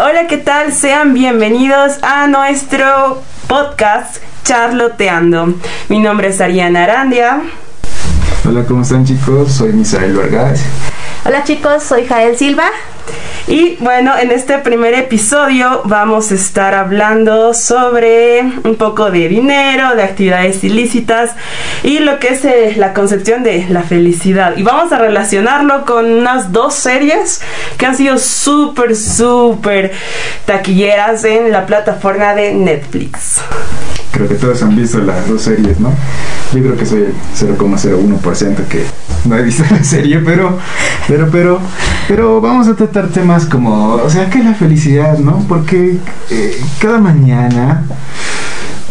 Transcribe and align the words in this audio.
Hola, 0.00 0.28
¿qué 0.28 0.36
tal? 0.36 0.72
Sean 0.72 1.12
bienvenidos 1.12 1.98
a 2.02 2.28
nuestro 2.28 3.20
podcast 3.48 4.18
Charloteando. 4.44 5.54
Mi 5.88 5.98
nombre 5.98 6.28
es 6.28 6.40
Ariana 6.40 6.84
Arandia. 6.84 7.42
Hola, 8.48 8.64
¿cómo 8.64 8.82
están 8.82 9.04
chicos? 9.04 9.50
Soy 9.50 9.72
Misael 9.72 10.16
Vargas. 10.16 10.62
Hola 11.24 11.42
chicos, 11.42 11.82
soy 11.82 12.06
Jael 12.06 12.36
Silva. 12.36 12.70
Y 13.48 13.78
bueno, 13.80 14.12
en 14.20 14.30
este 14.30 14.58
primer 14.58 14.92
episodio 14.92 15.80
vamos 15.86 16.30
a 16.32 16.34
estar 16.34 16.74
hablando 16.74 17.54
sobre 17.54 18.42
un 18.42 18.74
poco 18.76 19.10
de 19.10 19.26
dinero, 19.26 19.96
de 19.96 20.02
actividades 20.02 20.62
ilícitas 20.64 21.30
y 21.82 22.00
lo 22.00 22.18
que 22.18 22.28
es 22.28 22.44
eh, 22.44 22.74
la 22.76 22.92
concepción 22.92 23.42
de 23.44 23.66
la 23.70 23.84
felicidad. 23.84 24.54
Y 24.58 24.62
vamos 24.62 24.92
a 24.92 24.98
relacionarlo 24.98 25.86
con 25.86 26.04
unas 26.04 26.52
dos 26.52 26.74
series 26.74 27.40
que 27.78 27.86
han 27.86 27.96
sido 27.96 28.18
súper, 28.18 28.94
súper 28.94 29.92
taquilleras 30.44 31.24
en 31.24 31.50
la 31.50 31.64
plataforma 31.64 32.34
de 32.34 32.52
Netflix. 32.52 33.40
Creo 34.12 34.28
que 34.28 34.34
todos 34.34 34.62
han 34.62 34.76
visto 34.76 34.98
las 34.98 35.26
dos 35.26 35.40
series, 35.40 35.80
¿no? 35.80 35.90
Yo 36.52 36.60
creo 36.60 36.76
que 36.76 36.84
soy 36.84 37.00
el 37.00 37.14
0,01% 37.34 38.68
que 38.68 38.84
no 39.28 39.36
he 39.36 39.42
visto 39.42 39.62
la 39.70 39.84
serie, 39.84 40.18
pero, 40.20 40.58
pero, 41.06 41.28
pero, 41.30 41.60
pero 42.06 42.40
vamos 42.40 42.68
a 42.68 42.74
tratar 42.74 43.08
temas 43.08 43.46
como, 43.46 43.94
o 43.94 44.10
sea, 44.10 44.28
¿qué 44.30 44.38
es 44.38 44.44
la 44.44 44.54
felicidad, 44.54 45.18
no? 45.18 45.44
Porque 45.48 45.98
eh, 46.30 46.60
cada 46.80 46.98
mañana 46.98 47.84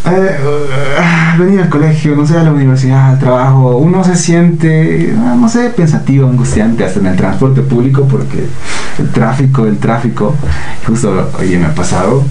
eh, 0.06 0.38
venir 1.38 1.62
al 1.62 1.70
colegio, 1.70 2.16
no 2.16 2.26
sé, 2.26 2.38
a 2.38 2.44
la 2.44 2.52
universidad, 2.52 3.12
al 3.12 3.20
trabajo, 3.20 3.78
uno 3.78 4.04
se 4.04 4.16
siente, 4.16 5.14
no 5.16 5.50
sé, 5.50 5.70
pensativo, 5.70 6.28
angustiante, 6.28 6.86
hasta 6.86 7.00
en 7.00 7.08
el 7.08 7.16
transporte 7.16 7.62
público, 7.62 8.08
porque 8.10 8.46
el 9.00 9.12
tráfico, 9.12 9.66
el 9.66 9.78
tráfico, 9.78 10.34
justo 10.86 11.30
hoy 11.40 11.58
me 11.58 11.66
ha 11.66 11.76
pasado 11.76 12.24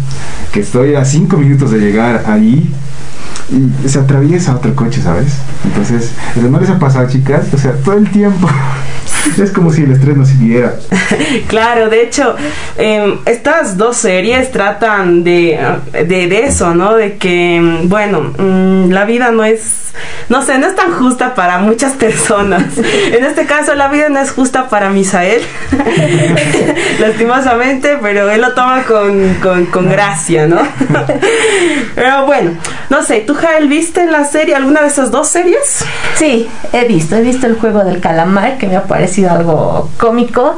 que 0.53 0.61
estoy 0.61 0.95
a 0.95 1.05
cinco 1.05 1.37
minutos 1.37 1.71
de 1.71 1.79
llegar 1.79 2.25
ahí 2.27 2.73
y 3.51 3.89
se 3.89 3.99
atraviesa 3.99 4.57
otro 4.57 4.75
coche, 4.75 5.01
¿sabes? 5.01 5.33
Entonces, 5.65 6.13
¿no 6.37 6.59
les 6.59 6.71
ha 6.71 6.79
pasado, 6.79 7.09
chicas? 7.09 7.47
O 7.53 7.59
sea, 7.59 7.73
todo 7.73 7.97
el 7.97 8.11
tiempo. 8.11 8.49
es 9.43 9.53
como 9.53 9.73
si 9.73 9.83
el 9.83 9.93
estrés 9.93 10.17
no 10.17 10.25
siguiera. 10.25 10.75
claro, 11.49 11.89
de 11.89 12.03
hecho, 12.03 12.35
em, 12.77 13.19
estas 13.25 13.77
dos 13.77 13.97
series 13.97 14.51
tratan 14.51 15.25
de, 15.25 15.59
de, 15.93 16.45
eso, 16.45 16.75
¿no? 16.75 16.95
De 16.95 17.17
que, 17.17 17.81
bueno, 17.85 18.33
mm, 18.39 18.91
la 18.91 19.05
vida 19.05 19.31
no 19.31 19.45
es, 19.45 19.93
no 20.29 20.43
sé, 20.43 20.59
no 20.59 20.67
es 20.67 20.75
tan 20.75 20.93
justa 20.93 21.35
para 21.35 21.59
muchas 21.59 21.93
personas. 21.97 22.65
en 22.79 23.25
este 23.25 23.47
caso, 23.47 23.75
la 23.75 23.89
vida 23.89 24.09
no 24.09 24.21
es 24.21 24.31
justa 24.31 24.69
para 24.69 24.91
Misael, 24.91 25.43
lastimosamente, 27.01 27.99
pero 28.01 28.31
él 28.31 28.41
lo 28.41 28.55
toma 28.55 28.83
con, 28.85 29.35
con, 29.43 29.67
con 29.67 29.89
gracia, 29.89 30.47
¿no? 30.47 30.61
pero 31.95 32.27
bueno, 32.27 32.53
no 32.91 33.03
sé, 33.03 33.21
¿tú, 33.21 33.35
Jael, 33.35 33.69
viste 33.69 34.07
la 34.07 34.25
serie, 34.25 34.55
alguna 34.55 34.83
de 34.83 34.89
esas 34.89 35.11
dos 35.11 35.29
series? 35.29 35.85
Sí, 36.17 36.49
he 36.73 36.87
visto, 36.87 37.17
he 37.17 37.23
visto 37.23 37.47
el 37.47 37.55
juego 37.57 37.85
del 37.85 38.01
calamar, 38.01 38.59
que 38.59 38.67
me 38.67 38.77
ha 38.77 38.85
algo 39.25 39.89
cómico, 39.99 40.57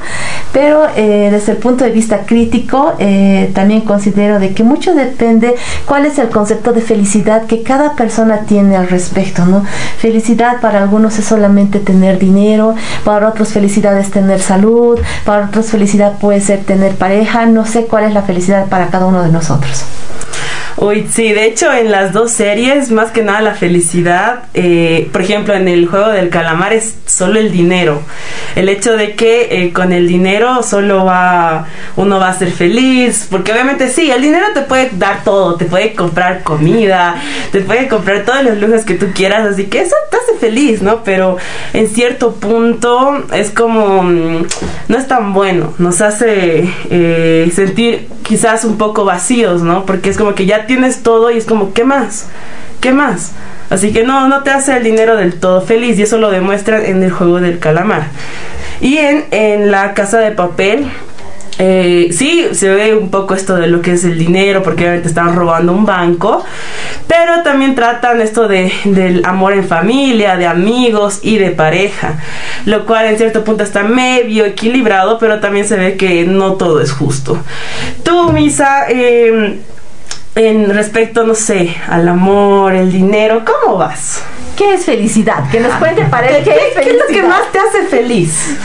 pero 0.53 0.87
eh, 0.97 1.29
desde 1.31 1.53
el 1.53 1.59
punto 1.59 1.85
de 1.85 1.91
vista 1.91 2.27
crítico, 2.27 2.95
eh, 2.99 3.51
también 3.55 3.83
considero 3.83 4.39
de 4.39 4.53
que 4.53 4.65
mucho 4.65 4.95
depende 4.95 5.55
cuál 5.87 6.07
es 6.07 6.19
el 6.19 6.29
concepto 6.29 6.73
de 6.73 6.81
felicidad 6.81 7.47
que 7.47 7.63
cada 7.63 7.95
persona 7.95 8.41
tiene 8.41 8.77
al 8.77 8.89
respecto, 8.89 9.45
¿no? 9.47 9.65
Felicidad 9.99 10.61
para 10.61 10.83
algunos 10.83 11.19
es 11.19 11.25
solamente 11.25 11.79
tener 11.81 12.19
dinero, 12.19 12.75
para 13.05 13.29
otros 13.29 13.53
felicidad 13.53 13.99
es 13.99 14.11
tener 14.11 14.41
salud, 14.41 14.99
para 15.25 15.47
otros 15.47 15.67
felicidad 15.67 16.19
puede 16.19 16.41
ser 16.41 16.65
tener 16.65 16.95
pareja, 16.97 17.47
no 17.47 17.65
sé 17.67 17.87
cuál 17.87 18.05
es 18.05 18.15
la 18.15 18.23
felicidad 18.23 18.67
para 18.67 18.89
cada 18.89 19.07
uno 19.07 19.23
de 19.23 19.31
nosotros. 19.31 19.85
Uy, 20.81 21.09
sí, 21.11 21.33
de 21.33 21.47
hecho 21.47 21.73
en 21.73 21.91
las 21.91 22.13
dos 22.13 22.31
series, 22.31 22.93
más 22.93 23.11
que 23.11 23.25
nada 23.25 23.41
la 23.41 23.55
felicidad, 23.55 24.45
eh, 24.55 25.09
por 25.11 25.23
ejemplo 25.23 25.55
en 25.55 25.67
el 25.67 25.89
juego 25.89 26.11
del 26.11 26.29
calamar 26.29 26.73
es 26.73 26.95
solo 27.05 27.41
el 27.41 27.51
dinero. 27.51 28.01
El 28.55 28.69
hecho 28.69 28.97
de 28.97 29.17
que 29.17 29.49
eh, 29.51 29.73
con 29.73 29.93
el 29.93 30.07
dinero 30.07 30.63
solo 30.63 31.05
va, 31.05 31.67
uno 31.97 32.21
va 32.21 32.29
a 32.29 32.39
ser 32.39 32.53
feliz, 32.53 33.27
porque 33.29 33.51
obviamente 33.51 33.89
sí, 33.89 34.09
el 34.09 34.23
dinero 34.23 34.47
te 34.55 34.61
puede 34.61 34.91
dar 34.93 35.25
todo, 35.25 35.57
te 35.57 35.65
puede 35.65 35.95
comprar 35.95 36.45
comida, 36.45 37.17
te 37.51 37.61
puede 37.61 37.89
comprar 37.89 38.25
todos 38.25 38.45
los 38.45 38.59
lujos 38.59 38.85
que 38.85 38.95
tú 38.95 39.07
quieras, 39.13 39.49
así 39.49 39.65
que 39.65 39.81
eso 39.81 39.97
te 40.13 40.17
hace 40.17 40.39
feliz, 40.39 40.81
¿no? 40.81 41.03
Pero 41.03 41.39
en 41.73 41.89
cierto 41.89 42.37
punto 42.37 43.25
es 43.33 43.51
como, 43.51 44.05
mm, 44.05 44.47
no 44.87 44.97
es 44.97 45.09
tan 45.09 45.33
bueno, 45.33 45.75
nos 45.79 46.01
hace 46.03 46.73
eh, 46.89 47.51
sentir 47.53 48.07
quizás 48.23 48.65
un 48.65 48.77
poco 48.77 49.05
vacíos, 49.05 49.63
¿no? 49.63 49.85
Porque 49.87 50.11
es 50.11 50.19
como 50.19 50.35
que 50.35 50.47
ya 50.47 50.67
tienes 50.69 51.03
todo 51.03 51.33
y 51.33 51.39
es 51.39 51.47
como, 51.47 51.73
¿qué 51.73 51.83
más? 51.83 52.27
¿Qué 52.81 52.93
más? 52.93 53.33
Así 53.71 53.93
que 53.93 54.05
no, 54.05 54.29
no 54.29 54.45
te 54.45 54.51
hace 54.51 54.77
el 54.77 54.85
dinero 54.85 55.17
del 55.17 55.35
todo 55.35 55.61
feliz 55.61 55.99
y 55.99 56.03
eso 56.03 56.19
lo 56.19 56.31
demuestran 56.31 56.87
en 56.87 57.03
el 57.03 57.11
juego 57.11 57.41
del 57.41 57.59
calamar. 57.59 58.05
Y 58.81 58.99
en, 58.99 59.25
en 59.33 59.73
la 59.73 59.95
casa 59.95 60.21
de 60.21 60.31
papel, 60.31 60.87
eh, 61.61 62.11
sí, 62.13 62.47
se 62.53 62.69
ve 62.69 62.95
un 62.95 63.11
poco 63.11 63.35
esto 63.35 63.57
de 63.57 63.67
lo 63.67 63.83
que 63.83 63.93
es 63.93 64.05
el 64.05 64.17
dinero, 64.17 64.63
porque 64.63 64.85
obviamente 64.85 65.09
están 65.09 65.35
robando 65.35 65.73
un 65.73 65.85
banco, 65.85 66.45
pero 67.09 67.43
también 67.43 67.75
tratan 67.75 68.21
esto 68.21 68.47
de, 68.47 68.73
del 68.85 69.25
amor 69.25 69.55
en 69.55 69.65
familia, 69.65 70.37
de 70.37 70.47
amigos 70.47 71.19
y 71.23 71.39
de 71.39 71.51
pareja, 71.51 72.21
lo 72.65 72.87
cual 72.87 73.07
en 73.07 73.19
cierto 73.19 73.43
punto 73.43 73.65
está 73.65 73.83
medio 73.83 74.45
equilibrado, 74.45 75.19
pero 75.19 75.41
también 75.41 75.67
se 75.67 75.77
ve 75.77 75.97
que 75.97 76.25
no 76.25 76.55
todo 76.55 76.81
es 76.81 76.93
justo. 76.93 77.43
Tú, 78.05 78.33
Misa, 78.33 78.89
eh, 78.89 79.59
en 80.47 80.71
respecto, 80.71 81.25
no 81.25 81.35
sé, 81.35 81.75
al 81.89 82.07
amor, 82.09 82.73
el 82.75 82.93
dinero, 82.93 83.43
¿cómo 83.45 83.77
vas? 83.77 84.23
¿Qué 84.57 84.75
es 84.75 84.85
felicidad? 84.85 85.49
Que 85.51 85.61
nos 85.61 85.73
cuente 85.75 86.05
para 86.05 86.29
él 86.29 86.45
qué, 86.45 86.51
es 86.51 86.75
felicidad. 86.75 86.83
¿Qué 86.85 86.91
es 86.91 86.97
lo 86.97 87.23
que 87.23 87.29
más 87.29 87.53
te 87.53 87.59
hace 87.59 87.87
feliz? 87.89 88.57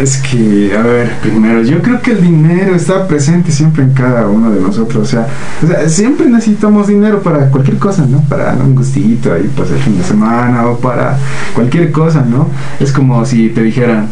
Es 0.00 0.18
que, 0.18 0.76
a 0.76 0.82
ver, 0.82 1.10
primero, 1.22 1.62
yo 1.62 1.80
creo 1.80 2.02
que 2.02 2.10
el 2.10 2.20
dinero 2.20 2.74
está 2.74 3.06
presente 3.06 3.50
siempre 3.50 3.84
en 3.84 3.94
cada 3.94 4.26
uno 4.26 4.50
de 4.50 4.60
nosotros. 4.60 5.04
O 5.04 5.10
sea, 5.10 5.26
o 5.62 5.66
sea 5.66 5.88
siempre 5.88 6.26
necesitamos 6.26 6.88
dinero 6.88 7.22
para 7.22 7.48
cualquier 7.50 7.78
cosa, 7.78 8.04
¿no? 8.04 8.20
Para 8.28 8.52
un 8.52 8.74
gustito 8.74 9.32
ahí, 9.32 9.50
pues 9.56 9.70
el 9.70 9.78
fin 9.78 9.96
de 9.96 10.04
semana 10.04 10.66
o 10.66 10.78
para 10.78 11.16
cualquier 11.54 11.92
cosa, 11.92 12.22
¿no? 12.22 12.48
Es 12.78 12.92
como 12.92 13.24
si 13.24 13.48
te 13.50 13.62
dijeran, 13.62 14.08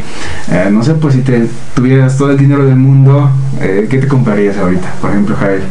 eh, 0.51 0.69
no 0.71 0.83
sé, 0.83 0.95
pues 0.95 1.15
si 1.15 1.21
te 1.21 1.49
tuvieras 1.75 2.17
todo 2.17 2.31
el 2.31 2.39
dinero 2.39 2.65
del 2.65 2.77
mundo, 2.77 3.31
eh, 3.61 3.87
¿qué 3.91 3.99
te 3.99 4.09
comprarías 4.09 4.57
ahorita? 4.57 4.89
Por 5.01 5.11
ejemplo, 5.11 5.37
Jael. 5.37 5.63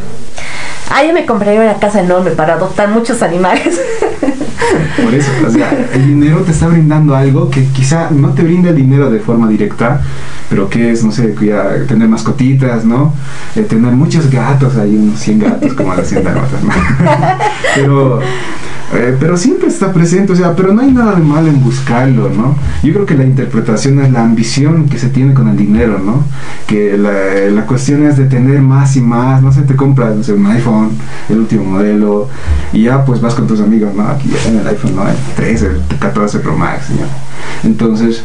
Ah, 0.89 1.03
yo 1.05 1.13
me 1.13 1.25
compraría 1.25 1.61
una 1.61 1.75
casa 1.75 2.01
enorme 2.01 2.31
para 2.31 2.53
adoptar 2.53 2.89
muchos 2.89 3.21
animales. 3.21 3.79
Por 5.03 5.13
eso, 5.13 5.31
o 5.45 5.49
sea, 5.49 5.89
el 5.94 6.07
dinero 6.07 6.41
te 6.41 6.51
está 6.51 6.67
brindando 6.67 7.16
algo 7.16 7.49
que 7.49 7.66
quizá 7.67 8.09
no 8.11 8.29
te 8.29 8.44
brinda 8.44 8.71
dinero 8.71 9.09
de 9.09 9.19
forma 9.19 9.47
directa, 9.47 10.01
pero 10.49 10.69
que 10.69 10.91
es, 10.91 11.03
no 11.03 11.11
sé, 11.11 11.35
tener 11.88 12.07
mascotitas, 12.07 12.85
¿no? 12.85 13.13
Eh, 13.55 13.63
tener 13.63 13.91
muchos 13.91 14.29
gatos, 14.29 14.77
hay 14.77 14.95
unos 14.95 15.19
100 15.19 15.39
gatos 15.39 15.73
como 15.73 15.94
la 15.94 16.01
hacienda 16.01 16.31
¿no? 16.33 16.41
Pero 17.75 18.19
eh, 18.96 19.18
pero 19.20 19.38
siempre 19.38 19.70
está 19.70 19.92
presente, 19.92 20.34
o 20.34 20.36
sea, 20.36 20.56
pero 20.56 20.74
no 20.74 20.81
hay 20.81 20.92
nada 20.92 21.16
de 21.16 21.24
malo 21.24 21.48
en 21.48 21.64
buscarlo, 21.64 22.30
¿no? 22.30 22.56
Yo 22.84 22.94
creo 22.94 23.06
que 23.06 23.16
la 23.16 23.24
interpretación 23.24 24.00
es 24.00 24.12
la 24.12 24.22
ambición 24.22 24.88
que 24.88 25.00
se 25.00 25.09
tiene 25.09 25.34
con 25.34 25.48
el 25.48 25.58
dinero, 25.58 26.00
¿no? 26.00 26.24
Que 26.68 26.98
la, 26.98 27.66
cuestión 27.66 28.06
es 28.06 28.18
de 28.18 28.26
tener 28.26 28.62
más 28.62 28.96
y 28.96 29.02
más, 29.02 29.42
no 29.42 29.52
sé, 29.52 29.62
te 29.62 29.76
compras, 29.76 30.16
no 30.16 30.36
un 30.36 30.46
iPhone, 30.48 30.90
el 31.30 31.40
último 31.40 31.64
modelo, 31.64 32.30
y 32.72 32.84
ya 32.84 33.04
pues 33.04 33.19
vas 33.19 33.34
con 33.34 33.48
tus 33.48 33.62
amigos, 33.62 33.95
¿no? 33.95 34.07
Aquí 34.07 34.30
en 34.48 34.60
el 34.60 34.68
iPhone, 34.68 34.96
¿no? 34.96 35.07
El 35.07 35.16
13, 35.36 35.68
el 35.89 35.98
14 35.98 36.39
Pro 36.39 36.56
Max, 36.56 36.89
¿no? 36.89 37.68
Entonces, 37.68 38.24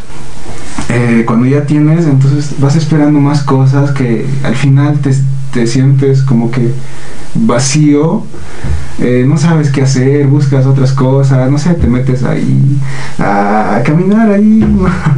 eh, 0.91 1.25
cuando 1.27 1.47
ya 1.47 1.65
tienes, 1.65 2.07
entonces 2.07 2.55
vas 2.59 2.77
esperando 2.77 3.21
más 3.21 3.43
cosas 3.43 3.93
que 3.93 4.27
al 4.43 4.55
final 4.55 4.99
te, 4.99 5.15
te 5.53 5.67
sientes 5.67 6.23
como 6.23 6.51
que 6.51 6.73
vacío 7.35 8.25
eh, 9.01 9.25
no 9.27 9.37
sabes 9.37 9.71
qué 9.71 9.83
hacer, 9.83 10.27
buscas 10.27 10.67
otras 10.67 10.93
cosas, 10.93 11.51
no 11.51 11.59
sé, 11.59 11.75
te 11.75 11.87
metes 11.87 12.25
ahí 12.25 12.79
a, 13.19 13.81
caminar 13.85 14.31
ahí 14.31 14.65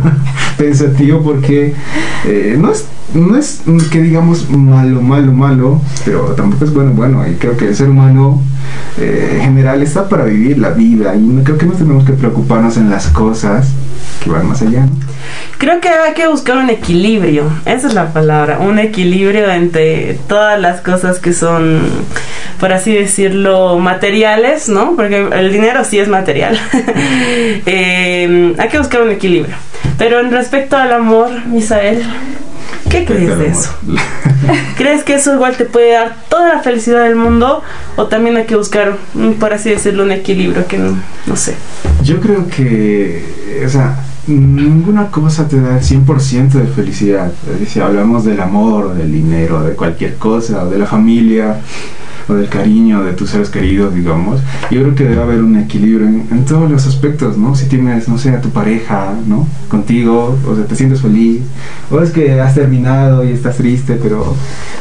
pensativo 0.59 1.23
porque 1.23 1.75
eh, 2.27 2.57
no 2.59 2.71
es 2.71 2.87
no 3.15 3.37
es 3.37 3.63
que 3.91 4.03
digamos 4.03 4.49
malo, 4.51 5.03
malo, 5.03 5.33
malo, 5.33 5.81
pero 6.05 6.27
tampoco 6.37 6.65
es 6.65 6.73
bueno, 6.73 6.93
bueno, 6.93 7.27
y 7.27 7.35
creo 7.35 7.57
que 7.57 7.69
el 7.69 7.75
ser 7.75 7.91
humano 7.91 8.41
eh, 8.99 9.37
en 9.37 9.41
general 9.43 9.83
está 9.83 10.09
para 10.09 10.25
vivir 10.25 10.59
la 10.59 10.71
vida 10.71 11.17
y 11.17 11.21
no, 11.21 11.43
creo 11.43 11.59
que 11.59 11.67
no 11.67 11.73
tenemos 11.73 12.05
que 12.05 12.13
preocuparnos 12.13 12.77
en 12.77 12.91
las 12.91 13.07
cosas 13.09 13.69
que 14.23 14.31
van 14.31 14.47
más 14.47 14.63
allá. 14.63 14.87
Creo 15.59 15.81
que 15.81 15.89
hay 15.89 16.15
que 16.15 16.27
buscar 16.27 16.57
un 16.57 16.71
equilibrio, 16.71 17.45
esa 17.67 17.87
es 17.87 17.95
la 17.95 18.13
palabra, 18.13 18.59
un 18.61 18.79
equilibrio 18.79 19.51
entre 19.51 20.15
todas 20.27 20.59
las 20.59 20.81
cosas 20.81 21.19
que 21.19 21.33
son, 21.33 21.83
por 22.59 22.73
así 22.73 22.95
decirlo, 22.95 23.79
materiales, 23.79 24.69
¿no? 24.69 24.97
Porque 24.97 25.29
el 25.33 25.53
dinero 25.53 25.85
sí 25.85 25.99
es 25.99 26.09
material. 26.09 26.59
Eh, 27.67 28.55
hay 28.59 28.69
que 28.69 28.79
buscar 28.79 29.03
un 29.03 29.11
equilibrio. 29.11 29.55
Pero 29.99 30.19
en 30.21 30.31
respecto 30.31 30.77
al 30.77 30.93
amor, 30.93 31.31
Misael. 31.47 32.03
¿Qué 32.89 33.05
crees 33.05 33.39
de 33.39 33.47
eso? 33.49 33.75
¿Crees 34.77 35.05
que 35.05 35.15
eso 35.15 35.35
igual 35.35 35.57
te 35.57 35.65
puede 35.65 35.93
dar 35.93 36.17
toda 36.29 36.55
la 36.55 36.63
felicidad 36.63 37.05
del 37.05 37.17
mundo? 37.17 37.63
¿O 37.97 38.07
también 38.07 38.37
hay 38.37 38.47
que 38.47 38.57
buscar, 38.57 38.97
mm, 39.15 39.33
por 39.33 39.53
así 39.53 39.71
decirlo, 39.71 40.03
un 40.03 40.13
equilibrio 40.13 40.67
que 40.67 40.79
no, 40.79 40.99
no 41.27 41.37
sé? 41.37 41.55
Yo 42.03 42.21
creo 42.21 42.49
que, 42.49 43.63
o 43.65 43.69
sea, 43.69 43.97
ninguna 44.27 45.11
cosa 45.11 45.49
te 45.49 45.61
da 45.61 45.79
el 45.79 45.83
100% 45.83 46.51
de 46.51 46.67
felicidad. 46.67 47.33
Si 47.67 47.81
hablamos 47.81 48.25
del 48.25 48.41
amor, 48.41 48.95
del 48.95 49.13
dinero, 49.13 49.63
de 49.63 49.75
cualquier 49.75 50.17
cosa, 50.17 50.65
de 50.67 50.79
la 50.79 50.87
familia, 50.87 51.61
o 52.29 52.35
del 52.35 52.49
cariño 52.49 53.03
de 53.03 53.13
tus 53.13 53.31
seres 53.31 53.51
queridos, 53.51 53.95
digamos, 53.95 54.41
yo 54.71 54.83
creo 54.83 54.95
que 54.95 55.05
debe 55.05 55.23
haber 55.23 55.43
un 55.43 55.59
equilibrio 55.59 56.07
en, 56.07 56.45
todos 56.45 56.71
los 56.71 56.87
aspectos, 56.87 57.37
¿no? 57.37 57.55
Si 57.55 57.67
tienes, 57.67 58.09
no 58.09 58.19
sé, 58.19 58.31
a 58.31 58.41
tu 58.41 58.51
pareja, 58.51 59.15
¿no? 59.27 59.47
Contigo, 59.69 60.39
o 60.47 60.55
sea, 60.55 60.65
te 60.65 60.77
sientes 60.77 61.01
feliz, 61.01 61.43
o 61.91 62.01
es 62.01 62.11
que 62.11 62.41
has 62.41 62.55
terminado 62.55 63.25
y 63.25 63.33
estás 63.33 63.57
triste, 63.57 63.99
pero, 64.01 64.35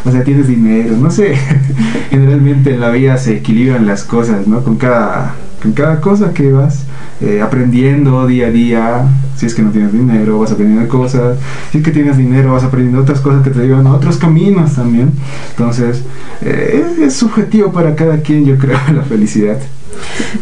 o 0.06 0.12
sea, 0.12 0.24
tienes 0.24 0.48
dinero, 0.48 0.96
no 0.98 1.12
sé. 1.12 1.36
Generalmente 2.10 2.74
en 2.74 2.82
la 2.82 2.90
vida 2.90 3.18
se 3.18 3.38
equilibran 3.38 3.86
las 3.86 4.04
cosas, 4.04 4.48
¿no? 4.48 4.64
Con 4.64 4.78
cada, 4.78 5.36
con 5.62 5.74
cada 5.74 6.00
cosa 6.00 6.34
que 6.34 6.52
vas 6.52 6.86
eh, 7.22 7.42
aprendiendo 7.42 8.26
día 8.28 8.48
a 8.48 8.52
día. 8.52 9.06
Si 9.36 9.46
es 9.46 9.54
que 9.54 9.62
no 9.62 9.72
tienes 9.72 9.94
dinero, 9.94 10.40
vas 10.40 10.52
aprendiendo 10.52 10.88
cosas. 10.90 11.38
Si 11.72 11.80
es 11.80 11.84
que 11.84 11.92
tienes 11.92 12.18
dinero, 12.18 12.54
vas 12.54 12.64
aprendiendo 12.64 13.02
otras 13.02 13.20
cosas 13.20 13.44
que 13.44 13.50
te 13.50 13.60
llevan 13.60 13.88
a 13.88 13.94
otros 13.94 14.18
caminos 14.18 14.76
también. 14.76 15.12
Entonces, 15.52 16.04
eh, 16.42 16.84
es, 17.02 17.14
subjetivo 17.14 17.72
para 17.72 17.96
cada 17.96 18.22
quien, 18.22 18.46
yo 18.46 18.58
creo, 18.58 18.78
la 18.94 19.04
felicidad. 19.04 19.58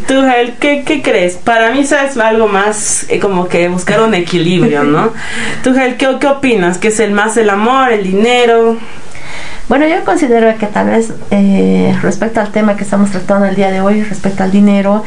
Tú, 0.06 0.14
Jael, 0.20 0.54
¿qué, 0.60 0.84
¿qué, 0.84 1.02
crees? 1.02 1.34
Para 1.34 1.72
mí 1.72 1.80
es 1.80 1.92
algo 1.92 2.46
más 2.46 3.06
eh, 3.08 3.18
como 3.18 3.48
que 3.48 3.68
buscar 3.68 4.00
un 4.02 4.14
equilibrio, 4.14 4.84
¿no? 4.84 5.12
Tú, 5.64 5.74
Jael, 5.74 5.96
¿qué, 5.96 6.08
¿qué 6.20 6.26
opinas? 6.26 6.78
¿Qué 6.78 6.88
es 6.88 7.00
el 7.00 7.12
más 7.12 7.36
el 7.36 7.50
amor, 7.50 7.92
el 7.92 8.04
dinero? 8.04 8.76
Bueno, 9.68 9.86
yo 9.86 10.02
considero 10.04 10.56
que 10.56 10.66
tal 10.66 10.86
vez 10.88 11.12
respecto 12.00 12.40
al 12.40 12.50
tema 12.50 12.74
que 12.76 12.84
estamos 12.84 13.10
tratando 13.10 13.44
el 13.46 13.54
día 13.54 13.70
de 13.70 13.82
hoy, 13.82 14.02
respecto 14.02 14.42
al 14.42 14.50
dinero, 14.50 15.04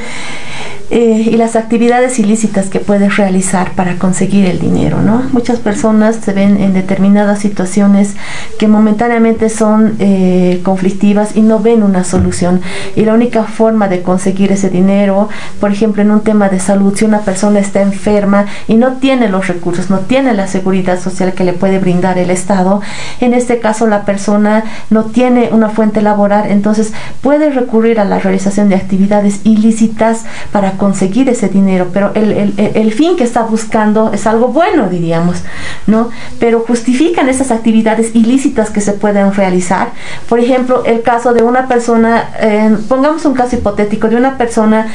eh, 0.93 1.29
y 1.31 1.37
las 1.37 1.55
actividades 1.55 2.19
ilícitas 2.19 2.67
que 2.67 2.81
puedes 2.81 3.15
realizar 3.15 3.71
para 3.75 3.95
conseguir 3.95 4.45
el 4.45 4.59
dinero, 4.59 5.01
¿no? 5.01 5.23
Muchas 5.31 5.59
personas 5.59 6.17
se 6.17 6.33
ven 6.33 6.61
en 6.61 6.73
determinadas 6.73 7.39
situaciones 7.39 8.15
que 8.59 8.67
momentáneamente 8.67 9.47
son 9.47 9.95
eh, 9.99 10.59
conflictivas 10.63 11.37
y 11.37 11.43
no 11.43 11.59
ven 11.59 11.83
una 11.83 12.03
solución. 12.03 12.59
Y 12.97 13.05
la 13.05 13.13
única 13.13 13.45
forma 13.45 13.87
de 13.87 14.01
conseguir 14.01 14.51
ese 14.51 14.69
dinero, 14.69 15.29
por 15.61 15.71
ejemplo, 15.71 16.01
en 16.01 16.11
un 16.11 16.21
tema 16.21 16.49
de 16.49 16.59
salud, 16.59 16.93
si 16.93 17.05
una 17.05 17.21
persona 17.21 17.59
está 17.59 17.81
enferma 17.81 18.47
y 18.67 18.75
no 18.75 18.97
tiene 18.97 19.29
los 19.29 19.47
recursos, 19.47 19.89
no 19.89 19.99
tiene 19.99 20.33
la 20.33 20.47
seguridad 20.47 20.99
social 20.99 21.31
que 21.31 21.45
le 21.45 21.53
puede 21.53 21.79
brindar 21.79 22.17
el 22.17 22.29
Estado, 22.29 22.81
en 23.21 23.33
este 23.33 23.59
caso 23.59 23.87
la 23.87 24.03
persona 24.03 24.65
no 24.89 25.05
tiene 25.05 25.51
una 25.53 25.69
fuente 25.69 26.01
laboral, 26.01 26.51
entonces 26.51 26.91
puede 27.21 27.49
recurrir 27.49 28.01
a 28.01 28.03
la 28.03 28.19
realización 28.19 28.67
de 28.67 28.75
actividades 28.75 29.39
ilícitas 29.45 30.25
para 30.51 30.80
conseguir 30.81 31.29
ese 31.29 31.47
dinero, 31.47 31.89
pero 31.93 32.11
el, 32.15 32.91
fin 32.91 33.15
que 33.15 33.23
está 33.23 33.43
buscando 33.43 34.11
es 34.11 34.25
algo 34.25 34.47
bueno, 34.47 34.89
diríamos, 34.89 35.43
¿no? 35.85 36.09
Pero 36.39 36.61
justifican 36.61 37.29
esas 37.29 37.51
actividades 37.51 38.15
ilícitas 38.15 38.71
que 38.71 38.81
se 38.81 38.93
pueden 38.93 39.31
realizar. 39.31 39.89
Por 40.27 40.39
ejemplo, 40.39 40.83
el 40.83 41.03
caso 41.03 41.35
de 41.35 41.43
una 41.43 41.67
persona, 41.67 42.31
eh, 42.39 42.75
pongamos 42.89 43.25
un 43.25 43.35
caso 43.35 43.55
hipotético 43.57 44.09
de 44.09 44.15
una 44.15 44.39
persona 44.39 44.87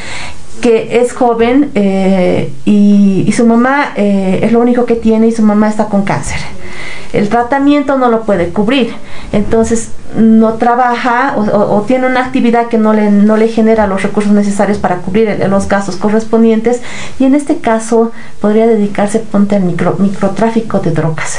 que 0.61 0.99
es 1.01 1.13
joven 1.13 1.71
eh, 1.77 2.53
y, 2.65 3.33
su 3.37 3.47
mamá 3.47 3.93
eh, 3.95 4.41
es 4.43 4.51
lo 4.51 4.59
único 4.59 4.87
que 4.87 4.97
tiene 4.97 5.29
y 5.29 5.33
su 5.33 5.43
mamá 5.43 5.69
está 5.69 5.85
con 5.85 6.03
cáncer 6.03 6.41
el 7.13 7.29
tratamiento 7.29 7.99
no 7.99 8.09
lo 8.09 8.23
puede 8.23 8.51
cubrir. 8.51 8.95
Entonces 9.33 9.91
no 10.17 10.55
trabaja 10.55 11.35
o, 11.37 11.83
tiene 11.83 12.07
una 12.07 12.25
actividad 12.25 12.69
que 12.69 12.79
no 12.79 12.93
le, 12.93 13.11
no 13.11 13.37
le 13.37 13.49
genera 13.49 13.87
los 13.87 14.03
recursos 14.03 14.33
necesarios 14.33 14.79
para 14.79 14.99
cubrir 14.99 15.45
los 15.49 15.69
gastos 15.69 15.97
correspondientes 15.97 16.81
y 17.19 17.25
en 17.25 17.35
este 17.35 17.59
caso 17.59 18.13
podría 18.41 18.67
dedicarse 18.67 19.19
ponte 19.19 19.57
al 19.57 19.63
micro, 19.63 19.97
microtráfico 19.99 20.79
de 20.81 20.93
drogas. 20.93 21.39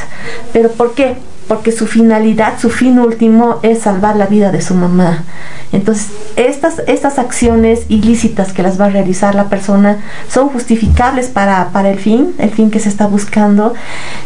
¿Pero 0.52 0.70
por 0.70 0.92
qué? 0.92 1.16
Porque 1.48 1.72
su 1.72 1.86
finalidad, 1.86 2.58
su 2.60 2.70
fin 2.70 2.98
último 2.98 3.58
es 3.62 3.80
salvar 3.80 4.16
la 4.16 4.26
vida 4.26 4.52
de 4.52 4.60
su 4.60 4.74
mamá. 4.74 5.24
Entonces, 5.72 6.08
estas, 6.36 6.82
estas 6.86 7.18
acciones 7.18 7.84
ilícitas 7.88 8.52
que 8.52 8.62
las 8.62 8.80
va 8.80 8.86
a 8.86 8.90
realizar 8.90 9.34
la 9.34 9.48
persona 9.48 9.98
son 10.28 10.48
justificables 10.48 11.28
para, 11.28 11.68
el 11.84 11.98
fin, 11.98 12.34
el 12.38 12.50
fin 12.50 12.70
que 12.70 12.80
se 12.80 12.88
está 12.88 13.06
buscando. 13.06 13.74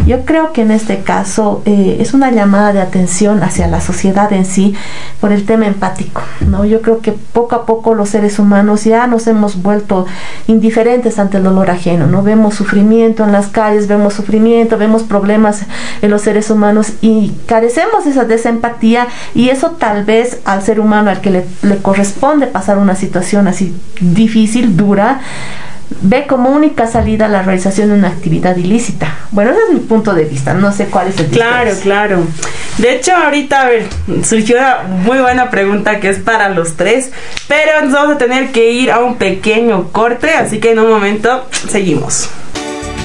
Yo 0.07 0.25
creo 0.25 0.53
que 0.53 0.63
en 0.63 0.71
este 0.71 1.03
caso 1.03 1.63
eh, 1.65 1.97
es 2.01 2.15
una 2.15 2.31
llamada 2.31 2.73
de 2.73 2.81
atención 2.81 3.43
hacia 3.43 3.67
la 3.67 3.81
sociedad 3.81 4.33
en 4.33 4.45
sí 4.45 4.75
por 5.21 5.33
el 5.33 5.45
tema 5.45 5.67
empático. 5.67 6.23
¿no? 6.49 6.65
Yo 6.65 6.81
creo 6.81 7.01
que 7.01 7.13
poco 7.13 7.57
a 7.57 7.67
poco 7.67 7.95
los 7.95 8.11
seres 8.11 8.39
humanos 8.39 8.85
ya 8.85 9.07
nos 9.07 9.27
hemos 9.27 9.63
vuelto 9.63 10.07
indiferentes 10.47 11.19
ante 11.19 11.39
el 11.39 11.45
dolor 11.45 11.71
ajeno. 11.71 12.07
¿no? 12.07 12.23
Vemos 12.23 12.55
sufrimiento 12.55 13.25
en 13.25 13.33
las 13.33 13.49
calles, 13.49 13.89
vemos 13.89 14.15
sufrimiento, 14.15 14.79
vemos 14.79 15.03
problemas 15.03 15.63
en 16.03 16.11
los 16.11 16.23
seres 16.23 16.51
humanos 16.51 16.93
y 17.01 17.12
carecemos 17.47 18.07
esa, 18.07 18.25
de 18.25 18.35
esa 18.35 18.49
empatía 18.49 19.09
y 19.35 19.49
eso 19.51 19.73
tal 19.73 20.05
vez 20.05 20.41
al 20.45 20.63
ser 20.63 20.81
humano 20.81 21.11
al 21.11 21.21
que 21.21 21.31
le, 21.31 21.45
corresponde 21.83 22.47
pasar 22.47 22.79
una 22.79 22.95
situación 22.95 23.49
así 23.49 23.75
difícil, 24.01 24.77
dura, 24.77 25.21
ve 26.01 26.27
como 26.27 26.51
única 26.51 26.87
salida 26.87 27.29
la 27.29 27.43
realización 27.43 27.91
de 27.91 27.95
una 27.97 28.09
actividad 28.09 28.57
ilícita. 28.57 29.15
Bueno, 29.31 29.51
ese 29.51 29.61
es 29.69 29.75
mi 29.75 29.81
punto 29.81 30.15
de 30.15 30.25
vista, 30.25 30.55
no 30.55 30.73
sé 30.73 30.87
cuál 30.87 31.09
es 31.09 31.19
el 31.21 31.27
Claro, 31.27 31.73
claro. 31.83 32.25
De 32.79 32.95
hecho, 32.95 33.15
ahorita, 33.15 33.63
a 33.63 33.69
ver, 33.69 33.87
surgió 34.25 34.57
una 34.57 34.83
muy 34.89 35.19
buena 35.19 35.51
pregunta 35.51 36.01
que 36.01 36.09
es 36.09 36.19
para 36.19 36.49
los 36.49 36.77
tres, 36.77 37.11
pero 37.49 37.83
nos 37.83 37.93
vamos 37.93 38.17
a 38.17 38.19
tener 38.19 38.51
que 38.51 38.73
ir 38.73 38.91
a 38.91 39.01
un 39.01 39.17
pequeño 39.17 39.89
corte, 39.93 40.31
así 40.31 40.59
que 40.59 40.73
en 40.73 40.79
un 40.79 40.89
momento 40.89 41.49
seguimos. 41.69 42.31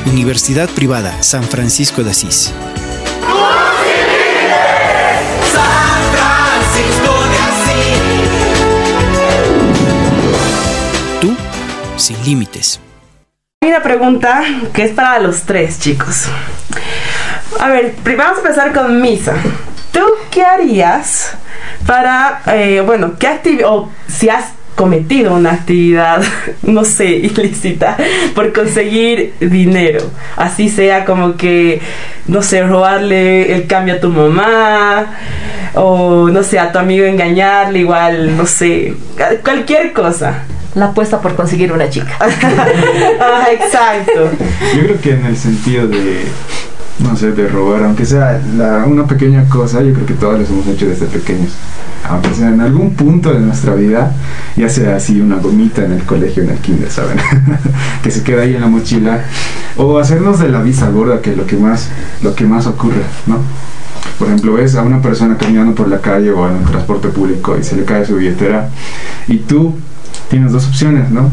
Universidad 0.06 0.70
Privada 0.70 1.22
San 1.22 1.44
Francisco 1.44 2.04
de 2.04 2.12
Asís. 2.12 2.54
Sin 11.98 12.24
límites. 12.24 12.80
Una 13.66 13.82
pregunta 13.82 14.44
que 14.74 14.84
es 14.84 14.92
para 14.92 15.20
los 15.20 15.42
tres 15.44 15.80
chicos. 15.80 16.26
A 17.60 17.70
ver, 17.70 17.96
vamos 18.18 18.38
a 18.38 18.42
empezar 18.42 18.74
con 18.74 19.02
Misa. 19.02 19.34
¿Tú 19.92 20.02
qué 20.32 20.44
harías 20.44 21.36
para, 21.86 22.42
eh, 22.48 22.82
bueno, 22.86 23.14
qué 23.20 23.28
actividad, 23.28 23.70
o 23.70 23.90
si 24.08 24.30
has 24.30 24.54
cometido 24.76 25.34
una 25.34 25.54
actividad, 25.54 26.22
no 26.62 26.86
sé, 26.86 27.06
ilícita, 27.16 27.98
por 28.36 28.54
conseguir 28.54 29.34
dinero. 29.40 30.02
Así 30.36 30.70
sea 30.70 31.04
como 31.04 31.36
que, 31.36 31.82
no 32.28 32.42
sé, 32.44 32.62
robarle 32.64 33.54
el 33.54 33.66
cambio 33.66 33.96
a 33.96 34.00
tu 34.00 34.10
mamá, 34.10 35.18
o 35.74 36.30
no 36.30 36.44
sé, 36.44 36.60
a 36.60 36.72
tu 36.72 36.78
amigo 36.78 37.06
engañarle, 37.06 37.80
igual, 37.80 38.38
no 38.38 38.46
sé, 38.46 38.94
cualquier 39.44 39.94
cosa 39.94 40.44
la 40.78 40.88
apuesta 40.88 41.20
por 41.20 41.36
conseguir 41.36 41.72
una 41.72 41.90
chica. 41.90 42.18
ah, 42.20 43.48
exacto. 43.52 44.30
Yo 44.76 44.84
creo 44.84 45.02
que 45.02 45.14
en 45.14 45.26
el 45.26 45.36
sentido 45.36 45.88
de, 45.88 46.26
no 47.00 47.16
sé, 47.16 47.32
de 47.32 47.48
robar, 47.48 47.84
aunque 47.84 48.06
sea 48.06 48.40
una 48.86 49.08
pequeña 49.08 49.50
cosa, 49.50 49.82
yo 49.82 49.94
creo 49.94 50.06
que 50.06 50.14
todos 50.14 50.40
los 50.40 50.50
hemos 50.50 50.68
hecho 50.68 50.88
desde 50.88 51.08
pequeños. 51.08 51.54
Aunque 52.08 52.32
sea 52.36 52.50
en 52.50 52.62
algún 52.62 52.94
punto 52.94 53.34
de 53.34 53.40
nuestra 53.40 53.74
vida, 53.74 54.14
ya 54.56 54.70
sea 54.70 54.98
así 54.98 55.20
una 55.20 55.38
gomita 55.38 55.84
en 55.84 55.94
el 55.94 56.04
colegio, 56.04 56.44
en 56.44 56.52
el 56.52 56.60
kinder, 56.60 56.92
¿saben? 56.92 57.18
que 58.04 58.12
se 58.12 58.22
queda 58.24 58.44
ahí 58.44 58.54
en 58.54 58.62
la 58.62 58.68
mochila. 58.68 59.26
O 59.78 59.98
hacernos 59.98 60.40
de 60.40 60.50
la 60.50 60.62
visa 60.62 60.90
gorda, 60.90 61.22
que 61.22 61.32
es 61.32 61.38
lo 61.38 61.48
que 61.48 61.58
más, 61.58 61.90
lo 62.22 62.36
que 62.36 62.46
más 62.46 62.68
ocurre, 62.68 63.02
¿no? 63.26 63.40
Por 64.20 64.28
ejemplo, 64.28 64.54
ves 64.54 64.76
a 64.76 64.84
una 64.84 65.02
persona 65.02 65.38
caminando 65.38 65.74
por 65.74 65.88
la 65.88 66.00
calle 66.02 66.32
o 66.32 66.48
en 66.48 66.58
el 66.58 66.66
transporte 66.66 67.08
público 67.10 67.58
y 67.58 67.64
se 67.64 67.76
le 67.76 67.84
cae 67.84 68.06
su 68.06 68.16
billetera 68.16 68.70
y 69.28 69.38
tú 69.38 69.76
tienes 70.30 70.52
dos 70.52 70.68
opciones, 70.68 71.10
¿no? 71.12 71.32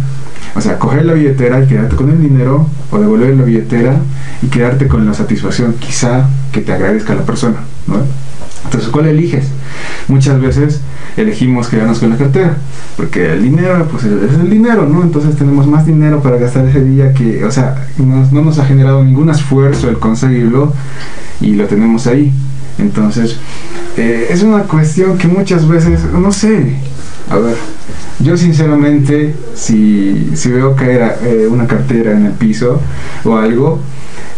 O 0.54 0.60
sea, 0.60 0.78
coger 0.78 1.04
la 1.04 1.14
billetera 1.14 1.62
y 1.62 1.66
quedarte 1.66 1.96
con 1.96 2.10
el 2.10 2.20
dinero 2.20 2.68
o 2.90 2.98
devolver 2.98 3.34
la 3.34 3.44
billetera 3.44 3.96
y 4.40 4.46
quedarte 4.46 4.86
con 4.86 5.04
la 5.04 5.14
satisfacción 5.14 5.74
quizá 5.80 6.28
que 6.52 6.60
te 6.60 6.72
agradezca 6.72 7.14
la 7.14 7.22
persona, 7.22 7.56
¿no? 7.86 7.96
Entonces, 8.64 8.88
¿cuál 8.90 9.06
eliges? 9.06 9.46
Muchas 10.08 10.40
veces 10.40 10.80
elegimos 11.16 11.68
quedarnos 11.68 11.98
con 11.98 12.10
la 12.10 12.16
cartera, 12.16 12.56
porque 12.96 13.32
el 13.32 13.42
dinero, 13.42 13.86
pues 13.90 14.04
es 14.04 14.34
el 14.34 14.50
dinero, 14.50 14.86
¿no? 14.86 15.02
Entonces 15.02 15.36
tenemos 15.36 15.66
más 15.66 15.86
dinero 15.86 16.22
para 16.22 16.36
gastar 16.36 16.66
ese 16.66 16.84
día 16.84 17.12
que, 17.12 17.44
o 17.44 17.50
sea, 17.50 17.86
no, 17.98 18.42
nos 18.42 18.58
ha 18.58 18.64
generado 18.64 19.04
ningún 19.04 19.30
esfuerzo 19.30 19.88
el 19.88 19.98
conseguirlo 19.98 20.72
y 21.40 21.54
lo 21.54 21.66
tenemos 21.66 22.06
ahí. 22.06 22.32
Entonces, 22.78 23.36
eh, 23.96 24.28
es 24.30 24.42
una 24.42 24.62
cuestión 24.64 25.18
que 25.18 25.28
muchas 25.28 25.68
veces, 25.68 26.00
no 26.12 26.32
sé, 26.32 26.76
a 27.34 27.38
ver, 27.38 27.56
yo 28.20 28.36
sinceramente, 28.36 29.34
si, 29.54 30.30
si 30.34 30.50
veo 30.50 30.76
caer 30.76 31.18
eh, 31.24 31.48
una 31.50 31.66
cartera 31.66 32.12
en 32.12 32.26
el 32.26 32.32
piso 32.32 32.80
o 33.24 33.36
algo, 33.36 33.80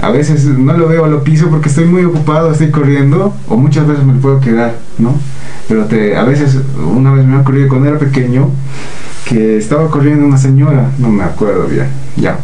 a 0.01 0.11
veces 0.11 0.45
no 0.45 0.73
lo 0.77 0.89
veo, 0.89 1.07
lo 1.07 1.23
piso 1.23 1.49
porque 1.49 1.69
estoy 1.69 1.85
muy 1.85 2.05
ocupado, 2.05 2.51
estoy 2.51 2.71
corriendo, 2.71 3.35
o 3.49 3.57
muchas 3.57 3.87
veces 3.87 4.05
me 4.05 4.15
puedo 4.15 4.41
quedar, 4.41 4.77
¿no? 4.99 5.15
Pero 5.69 5.85
te, 5.85 6.17
a 6.17 6.25
veces, 6.25 6.59
una 6.91 7.13
vez 7.13 7.27
me 7.27 7.37
ha 7.37 7.41
ocurrido 7.41 7.69
cuando 7.69 7.89
era 7.89 7.99
pequeño, 7.99 8.51
que 9.29 9.59
estaba 9.59 9.91
corriendo 9.91 10.25
una 10.25 10.39
señora, 10.39 10.91
no 10.99 11.11
me 11.11 11.25
acuerdo 11.25 11.67
bien, 11.67 11.89
ya. 12.17 12.39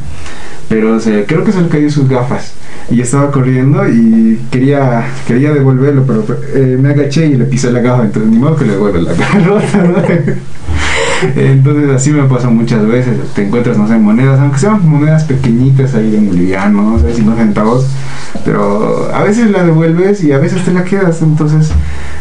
Pero 0.68 0.98
creo 1.26 1.44
que 1.44 1.52
se 1.52 1.62
le 1.62 1.68
cayó 1.68 1.90
sus 1.90 2.08
gafas 2.08 2.52
y 2.90 3.00
estaba 3.00 3.30
corriendo 3.30 3.88
y 3.88 4.40
quería 4.50 5.04
quería 5.26 5.52
devolverlo, 5.52 6.04
pero 6.04 6.24
eh, 6.54 6.76
me 6.80 6.90
agaché 6.90 7.26
y 7.26 7.36
le 7.36 7.44
pisé 7.44 7.70
la 7.72 7.80
gafa, 7.80 8.04
entonces 8.04 8.30
ni 8.30 8.38
modo 8.38 8.56
que 8.56 8.64
le 8.64 8.72
devuelva 8.72 9.00
la 9.00 9.12
gafa. 9.14 10.12
Entonces 11.36 11.90
así 11.90 12.10
me 12.10 12.24
pasa 12.24 12.48
muchas 12.50 12.86
veces, 12.86 13.16
te 13.34 13.46
encuentras, 13.46 13.78
no 13.78 13.86
sé, 13.86 13.96
monedas, 13.96 14.40
aunque 14.40 14.58
sean 14.58 14.88
monedas 14.88 15.24
pequeñitas 15.24 15.94
ahí 15.94 16.10
de 16.10 16.18
boliviano, 16.18 16.82
no 16.82 16.98
sé, 16.98 17.14
5 17.14 17.36
centavos, 17.36 17.86
pero 18.44 19.10
a 19.14 19.22
veces 19.22 19.50
la 19.50 19.64
devuelves 19.64 20.22
y 20.24 20.32
a 20.32 20.38
veces 20.38 20.64
te 20.64 20.72
la 20.72 20.84
quedas, 20.84 21.22
entonces 21.22 21.70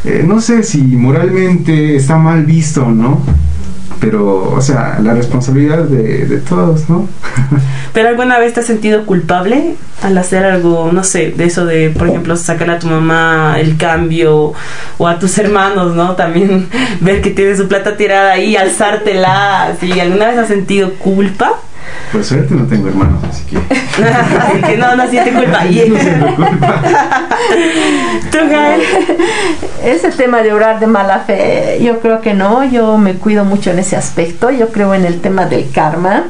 eh, 0.05 0.23
no 0.25 0.41
sé 0.41 0.63
si 0.63 0.81
moralmente 0.81 1.95
está 1.95 2.17
mal 2.17 2.45
visto, 2.45 2.89
¿no? 2.91 3.21
Pero, 4.01 4.51
o 4.51 4.61
sea, 4.61 4.99
la 5.01 5.13
responsabilidad 5.13 5.83
de, 5.83 6.25
de 6.25 6.37
todos, 6.39 6.89
¿no? 6.89 7.07
¿Pero 7.93 8.09
alguna 8.09 8.39
vez 8.39 8.53
te 8.53 8.61
has 8.61 8.65
sentido 8.65 9.05
culpable 9.05 9.75
al 10.01 10.17
hacer 10.17 10.43
algo, 10.43 10.89
no 10.91 11.03
sé, 11.03 11.31
de 11.31 11.45
eso 11.45 11.65
de, 11.65 11.91
por 11.91 12.09
ejemplo, 12.09 12.35
sacar 12.35 12.71
a 12.71 12.79
tu 12.79 12.87
mamá 12.87 13.57
el 13.59 13.77
cambio 13.77 14.53
o 14.97 15.07
a 15.07 15.19
tus 15.19 15.37
hermanos, 15.37 15.95
¿no? 15.95 16.15
También 16.15 16.67
ver 16.99 17.21
que 17.21 17.29
tienes 17.29 17.59
su 17.59 17.67
plata 17.67 17.95
tirada 17.95 18.33
ahí, 18.33 18.55
alzártela, 18.55 19.75
¿sí? 19.79 19.99
¿Alguna 19.99 20.29
vez 20.29 20.37
has 20.39 20.47
sentido 20.47 20.95
culpa? 20.95 21.59
Por 22.11 22.23
suerte 22.25 22.53
no 22.55 22.65
tengo 22.65 22.89
hermanos, 22.89 23.23
así 23.23 23.43
que. 23.45 23.57
así 23.57 24.61
que 24.61 24.77
no, 24.77 24.95
no 24.95 25.07
siente 25.07 25.31
culpa. 25.31 25.63
no 26.19 26.35
culpa. 26.35 26.81
¿Tú, 28.31 28.37
Ese 29.83 30.11
tema 30.11 30.41
de 30.41 30.51
orar 30.51 30.79
de 30.79 30.87
mala 30.87 31.19
fe, 31.19 31.79
yo 31.81 31.99
creo 31.99 32.21
que 32.21 32.33
no. 32.33 32.65
Yo 32.65 32.97
me 32.97 33.15
cuido 33.15 33.45
mucho 33.45 33.71
en 33.71 33.79
ese 33.79 33.95
aspecto. 33.95 34.51
Yo 34.51 34.69
creo 34.69 34.93
en 34.93 35.05
el 35.05 35.21
tema 35.21 35.45
del 35.45 35.71
karma, 35.71 36.25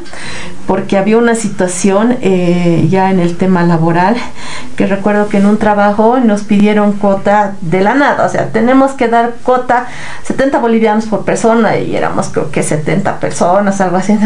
porque 0.68 0.98
había 0.98 1.18
una 1.18 1.36
situación 1.36 2.18
eh, 2.22 2.88
ya 2.90 3.10
en 3.10 3.20
el 3.20 3.36
tema 3.38 3.64
laboral 3.64 4.16
que 4.76 4.86
recuerdo 4.88 5.30
que 5.30 5.38
en 5.38 5.46
un 5.46 5.58
trabajo 5.58 6.20
nos 6.20 6.44
pidieron 6.44 6.94
cuota 6.94 7.56
de 7.62 7.82
la 7.82 7.94
nada. 7.94 8.26
O 8.26 8.30
sea, 8.30 8.48
tenemos 8.50 8.92
que 8.92 9.08
dar 9.08 9.34
cuota 9.44 9.88
70 10.24 10.60
bolivianos 10.60 11.06
por 11.06 11.26
persona 11.26 11.78
y 11.78 11.96
éramos 11.96 12.30
creo 12.30 12.52
que 12.52 12.64
70 12.64 13.20
personas, 13.20 13.82
algo 13.82 13.98
así. 13.98 14.18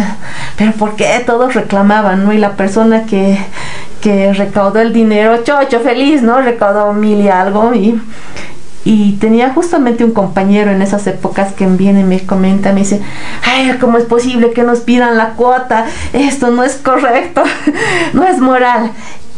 Pero 0.57 0.73
¿por 0.73 0.95
qué? 0.95 1.23
Reclamaban, 1.53 2.23
¿no? 2.23 2.33
Y 2.33 2.37
la 2.37 2.51
persona 2.53 3.05
que, 3.05 3.37
que 4.01 4.33
recaudó 4.33 4.79
el 4.79 4.93
dinero, 4.93 5.43
chocho, 5.43 5.79
feliz, 5.79 6.21
¿no? 6.21 6.41
Recaudó 6.41 6.93
mil 6.93 7.21
y 7.21 7.29
algo 7.29 7.73
y, 7.73 7.99
y 8.85 9.13
tenía 9.13 9.51
justamente 9.51 10.05
un 10.05 10.11
compañero 10.11 10.71
en 10.71 10.81
esas 10.81 11.07
épocas 11.07 11.53
que 11.53 11.65
viene 11.65 12.01
y 12.01 12.03
me 12.03 12.19
comenta, 12.25 12.71
me 12.71 12.81
dice, 12.81 13.01
ay, 13.43 13.75
¿cómo 13.79 13.97
es 13.97 14.05
posible 14.05 14.51
que 14.51 14.63
nos 14.63 14.79
pidan 14.81 15.17
la 15.17 15.29
cuota? 15.29 15.85
Esto 16.13 16.51
no 16.51 16.63
es 16.63 16.75
correcto, 16.75 17.43
no 18.13 18.23
es 18.23 18.39
moral. 18.39 18.91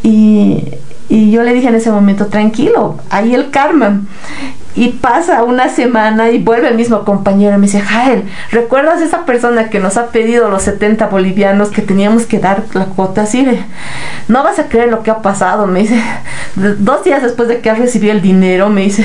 Y, 0.03 0.63
y 1.07 1.31
yo 1.31 1.43
le 1.43 1.53
dije 1.53 1.69
en 1.69 1.75
ese 1.75 1.91
momento, 1.91 2.27
tranquilo, 2.27 2.97
ahí 3.09 3.33
el 3.33 3.49
karma. 3.49 4.01
Y 4.77 4.89
pasa 4.89 5.43
una 5.43 5.69
semana 5.69 6.29
y 6.29 6.37
vuelve 6.37 6.67
el 6.67 6.75
mismo 6.75 7.03
compañero 7.03 7.55
y 7.55 7.57
me 7.57 7.65
dice, 7.65 7.81
Jael, 7.81 8.25
¿recuerdas 8.51 9.01
esa 9.01 9.25
persona 9.25 9.71
que 9.71 9.79
nos 9.79 9.97
ha 9.97 10.09
pedido 10.09 10.49
los 10.49 10.61
70 10.61 11.07
bolivianos 11.07 11.69
que 11.69 11.81
teníamos 11.81 12.27
que 12.27 12.37
dar 12.37 12.63
la 12.73 12.85
cuota? 12.85 13.23
Así 13.23 13.47
no 14.27 14.43
vas 14.43 14.59
a 14.59 14.67
creer 14.69 14.89
lo 14.89 15.01
que 15.01 15.09
ha 15.09 15.23
pasado. 15.23 15.65
Me 15.65 15.79
dice, 15.79 15.99
dos 16.55 17.03
días 17.03 17.23
después 17.23 17.47
de 17.47 17.59
que 17.59 17.71
ha 17.71 17.73
recibido 17.73 18.13
el 18.13 18.21
dinero, 18.21 18.69
me 18.69 18.81
dice, 18.81 19.03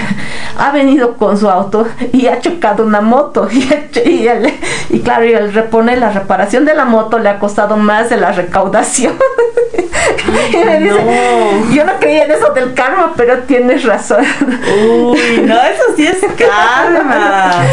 ha 0.58 0.72
venido 0.72 1.16
con 1.16 1.38
su 1.38 1.48
auto 1.48 1.88
y 2.12 2.26
ha 2.26 2.40
chocado 2.40 2.84
una 2.84 3.00
moto. 3.00 3.48
Y, 4.04 4.26
y, 4.90 5.00
claro, 5.00 5.24
y 5.24 5.32
el 5.32 5.52
reponer 5.52 5.98
la 5.98 6.10
reparación 6.10 6.64
de 6.64 6.74
la 6.74 6.84
moto 6.84 7.18
le 7.18 7.28
ha 7.28 7.38
costado 7.38 7.76
más 7.76 8.10
de 8.10 8.16
la 8.16 8.32
recaudación. 8.32 9.14
y 10.52 10.64
me 10.64 10.80
dice, 10.80 11.00
yo 11.72 11.84
no 11.84 11.92
creía 12.00 12.24
en 12.24 12.32
eso 12.32 12.52
del 12.52 12.74
karma, 12.74 13.12
pero 13.16 13.38
tienes 13.40 13.84
razón. 13.84 14.24
Uy, 14.40 15.42
no, 15.44 15.61
eso 15.70 15.82
sí 15.96 16.06
es 16.06 16.18
karma. 16.38 17.64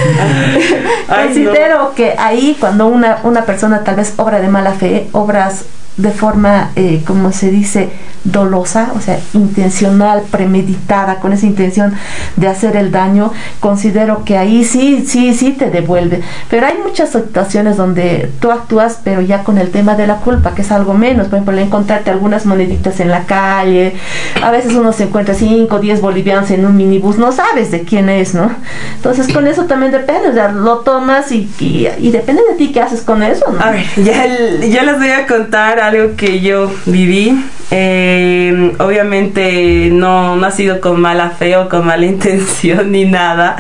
Considero 1.08 1.94
que 1.96 2.16
ahí 2.18 2.58
cuando 2.60 2.88
una, 2.88 3.20
una 3.24 3.46
persona 3.46 3.84
tal 3.84 3.96
vez 3.96 4.14
obra 4.18 4.40
de 4.40 4.48
mala 4.48 4.74
fe, 4.74 5.08
obras 5.12 5.66
de 5.98 6.12
forma, 6.12 6.72
eh, 6.76 7.04
como 7.06 7.32
se 7.32 7.52
dice, 7.52 7.90
dolosa, 8.24 8.92
o 8.96 9.02
sea, 9.02 9.20
intencional, 9.34 10.24
premeditada, 10.30 11.16
con 11.16 11.34
esa 11.34 11.46
intención 11.46 11.94
de 12.36 12.48
hacer 12.48 12.76
el 12.76 12.92
daño, 12.92 13.32
considero 13.60 14.24
que 14.24 14.38
ahí 14.38 14.64
sí, 14.64 15.06
sí, 15.08 15.34
sí 15.34 15.52
te 15.52 15.70
devuelve. 15.70 16.22
Pero 16.50 16.68
hay 16.68 16.76
muchas 16.84 17.10
situaciones 17.10 17.78
donde 17.78 18.30
tú 18.40 18.52
actúas, 18.52 19.00
pero 19.04 19.22
ya 19.22 19.44
con 19.44 19.58
el 19.58 19.72
tema 19.72 19.96
de 19.96 20.08
la 20.08 20.18
culpa, 20.18 20.54
que 20.54 20.62
es 20.62 20.72
algo 20.72 20.94
menos. 20.94 21.28
Por 21.28 21.36
ejemplo, 21.36 21.58
encontrarte 21.58 22.10
algunas 22.12 22.46
moneditas 22.46 23.00
en 23.00 23.10
la 23.10 23.24
calle, 23.24 23.94
a 24.42 24.52
veces 24.52 24.74
uno 24.74 24.94
se 24.94 25.04
encuentra 25.04 25.34
5, 25.34 25.80
10 25.80 26.02
bolivianos 26.02 26.52
en 26.52 26.66
un 26.66 26.76
minibús, 26.76 27.18
no 27.18 27.32
sabes 27.32 27.72
de 27.72 27.84
quién 27.84 28.10
es, 28.10 28.34
¿no? 28.34 28.52
Entonces 28.96 29.32
con 29.32 29.48
eso 29.48 29.66
también 29.66 29.92
depende, 29.92 30.30
o 30.30 30.34
sea, 30.34 30.52
lo 30.52 30.80
tomas 30.80 31.32
y, 31.32 31.50
y, 31.60 32.12
depende 32.12 32.42
de 32.50 32.56
ti 32.56 32.72
qué 32.72 32.82
haces 32.82 33.02
con 33.02 33.24
eso, 33.24 33.46
¿no? 33.52 33.60
A 33.62 33.72
ver, 33.72 33.86
ya, 33.98 34.26
ya 34.68 34.84
les 34.84 34.98
voy 34.98 35.10
a 35.10 35.28
contar 35.28 35.80
algo 35.90 36.16
que 36.16 36.40
yo 36.40 36.72
viví. 36.86 37.44
Eh, 37.72 38.74
obviamente 38.80 39.90
no, 39.92 40.36
no 40.36 40.48
ha 40.48 40.50
sido 40.50 40.82
con 40.82 41.00
mala 41.00 41.30
fe 41.30 41.56
o 41.56 41.70
con 41.70 41.86
mala 41.86 42.06
intención 42.06 42.92
ni 42.92 43.06
nada. 43.06 43.56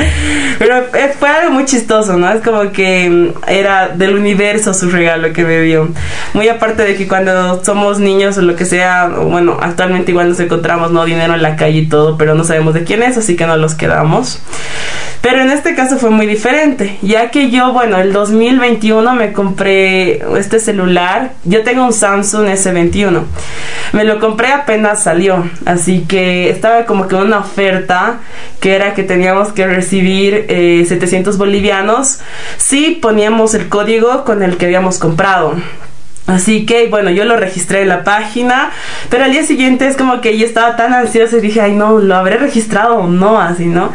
Pero 0.57 0.85
fue 1.19 1.29
algo 1.29 1.51
muy 1.51 1.65
chistoso, 1.65 2.17
¿no? 2.17 2.29
Es 2.31 2.41
como 2.41 2.71
que 2.71 3.09
mm, 3.09 3.49
era 3.49 3.89
del 3.89 4.15
universo 4.15 4.73
su 4.73 4.89
regalo 4.89 5.31
que 5.33 5.43
me 5.43 5.61
dio. 5.61 5.89
Muy 6.33 6.47
aparte 6.47 6.83
de 6.83 6.95
que 6.95 7.07
cuando 7.07 7.63
somos 7.63 7.99
niños 7.99 8.37
o 8.37 8.41
lo 8.41 8.55
que 8.55 8.65
sea, 8.65 9.07
bueno, 9.07 9.57
actualmente 9.61 10.11
igual 10.11 10.29
nos 10.29 10.39
encontramos, 10.39 10.91
¿no? 10.91 11.05
Dinero 11.05 11.35
en 11.35 11.41
la 11.41 11.55
calle 11.55 11.79
y 11.79 11.87
todo, 11.87 12.17
pero 12.17 12.35
no 12.35 12.43
sabemos 12.43 12.73
de 12.73 12.83
quién 12.83 13.03
es, 13.03 13.17
así 13.17 13.35
que 13.35 13.45
no 13.45 13.57
los 13.57 13.75
quedamos. 13.75 14.39
Pero 15.21 15.41
en 15.41 15.51
este 15.51 15.75
caso 15.75 15.97
fue 15.97 16.11
muy 16.11 16.25
diferente, 16.25 16.97
ya 17.01 17.29
que 17.29 17.49
yo, 17.51 17.73
bueno, 17.73 17.97
el 17.97 18.13
2021 18.13 19.15
me 19.15 19.33
compré 19.33 20.21
este 20.37 20.61
celular. 20.61 21.33
Yo 21.43 21.63
tengo 21.63 21.83
un 21.85 21.91
Samsung 21.91 22.47
S21. 22.47 23.23
Me 23.91 24.05
lo 24.05 24.19
compré 24.19 24.53
apenas 24.53 25.03
salió, 25.03 25.49
así 25.65 26.05
que 26.07 26.49
estaba 26.49 26.85
como 26.85 27.07
que 27.07 27.15
una 27.15 27.39
oferta 27.39 28.19
que 28.61 28.75
era 28.75 28.93
que 28.93 29.03
teníamos 29.03 29.49
que 29.49 29.67
recibir 29.67 30.45
700 30.47 31.35
eh, 31.35 31.37
bolivianos 31.37 32.19
si 32.57 32.91
poníamos 32.91 33.53
el 33.55 33.67
código 33.67 34.23
con 34.23 34.41
el 34.41 34.55
que 34.55 34.65
habíamos 34.65 34.99
comprado. 34.99 35.55
Así 36.29 36.65
que 36.65 36.87
bueno, 36.89 37.09
yo 37.09 37.25
lo 37.25 37.37
registré 37.37 37.81
en 37.81 37.89
la 37.89 38.03
página, 38.03 38.69
pero 39.09 39.23
al 39.23 39.31
día 39.31 39.43
siguiente 39.43 39.87
es 39.87 39.97
como 39.97 40.21
que 40.21 40.37
yo 40.37 40.45
estaba 40.45 40.75
tan 40.75 40.93
ansiosa 40.93 41.37
y 41.37 41.41
dije, 41.41 41.59
ay 41.59 41.73
no, 41.73 41.97
lo 41.97 42.15
habré 42.15 42.37
registrado 42.37 42.97
o 42.97 43.07
no, 43.07 43.41
así, 43.41 43.65
¿no? 43.65 43.91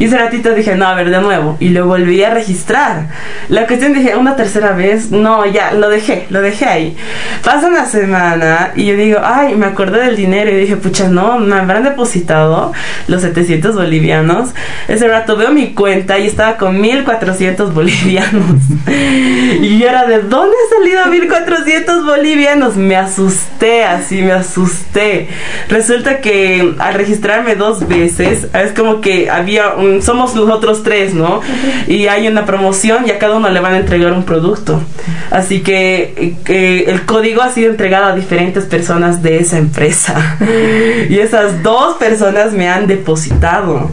Y 0.00 0.06
ese 0.06 0.18
ratito 0.18 0.52
dije, 0.54 0.74
no, 0.74 0.86
a 0.86 0.94
ver, 0.94 1.10
de 1.10 1.20
nuevo, 1.20 1.56
y 1.60 1.68
lo 1.68 1.86
volví 1.86 2.22
a 2.24 2.30
registrar. 2.30 3.06
La 3.48 3.66
cuestión 3.68 3.92
dije, 3.94 4.16
una 4.16 4.34
tercera 4.34 4.72
vez, 4.72 5.12
no, 5.12 5.46
ya, 5.46 5.72
lo 5.72 5.88
dejé, 5.88 6.26
lo 6.30 6.42
dejé 6.42 6.64
ahí. 6.64 6.96
Pasa 7.44 7.68
una 7.68 7.86
semana 7.86 8.72
y 8.74 8.86
yo 8.86 8.96
digo, 8.96 9.20
ay, 9.22 9.54
me 9.54 9.66
acordé 9.66 10.02
del 10.02 10.16
dinero 10.16 10.50
y 10.50 10.56
dije, 10.56 10.76
pucha, 10.76 11.08
no, 11.08 11.38
me 11.38 11.54
habrán 11.56 11.84
depositado 11.84 12.72
los 13.06 13.22
700 13.22 13.76
bolivianos. 13.76 14.50
Ese 14.88 15.06
rato 15.06 15.36
veo 15.36 15.52
mi 15.52 15.74
cuenta 15.74 16.18
y 16.18 16.26
estaba 16.26 16.56
con 16.56 16.80
1400 16.80 17.72
bolivianos. 17.72 18.62
y 19.60 19.78
yo 19.78 19.88
era, 19.88 20.06
¿de 20.06 20.22
dónde 20.22 20.56
he 20.56 20.74
salido 20.74 21.06
1400? 21.06 21.67
Bolivianos. 22.04 22.76
Me 22.76 22.96
asusté, 22.96 23.84
así 23.84 24.22
me 24.22 24.32
asusté. 24.32 25.28
Resulta 25.68 26.20
que 26.20 26.74
al 26.78 26.94
registrarme 26.94 27.54
dos 27.54 27.86
veces, 27.86 28.48
es 28.52 28.72
como 28.72 29.00
que 29.00 29.30
había 29.30 29.74
un, 29.74 30.02
somos 30.02 30.34
los 30.34 30.50
otros 30.50 30.82
tres, 30.82 31.14
¿no? 31.14 31.40
Y 31.86 32.06
hay 32.06 32.26
una 32.28 32.44
promoción 32.44 33.06
y 33.06 33.10
a 33.10 33.18
cada 33.18 33.36
uno 33.36 33.48
le 33.50 33.60
van 33.60 33.74
a 33.74 33.78
entregar 33.78 34.12
un 34.12 34.24
producto. 34.24 34.80
Así 35.30 35.60
que 35.60 36.34
eh, 36.46 36.84
el 36.86 37.04
código 37.04 37.42
ha 37.42 37.50
sido 37.50 37.70
entregado 37.70 38.06
a 38.06 38.14
diferentes 38.14 38.64
personas 38.64 39.22
de 39.22 39.38
esa 39.38 39.58
empresa. 39.58 40.38
Y 41.08 41.18
esas 41.18 41.62
dos 41.62 41.96
personas 41.96 42.52
me 42.52 42.68
han 42.68 42.86
depositado. 42.86 43.90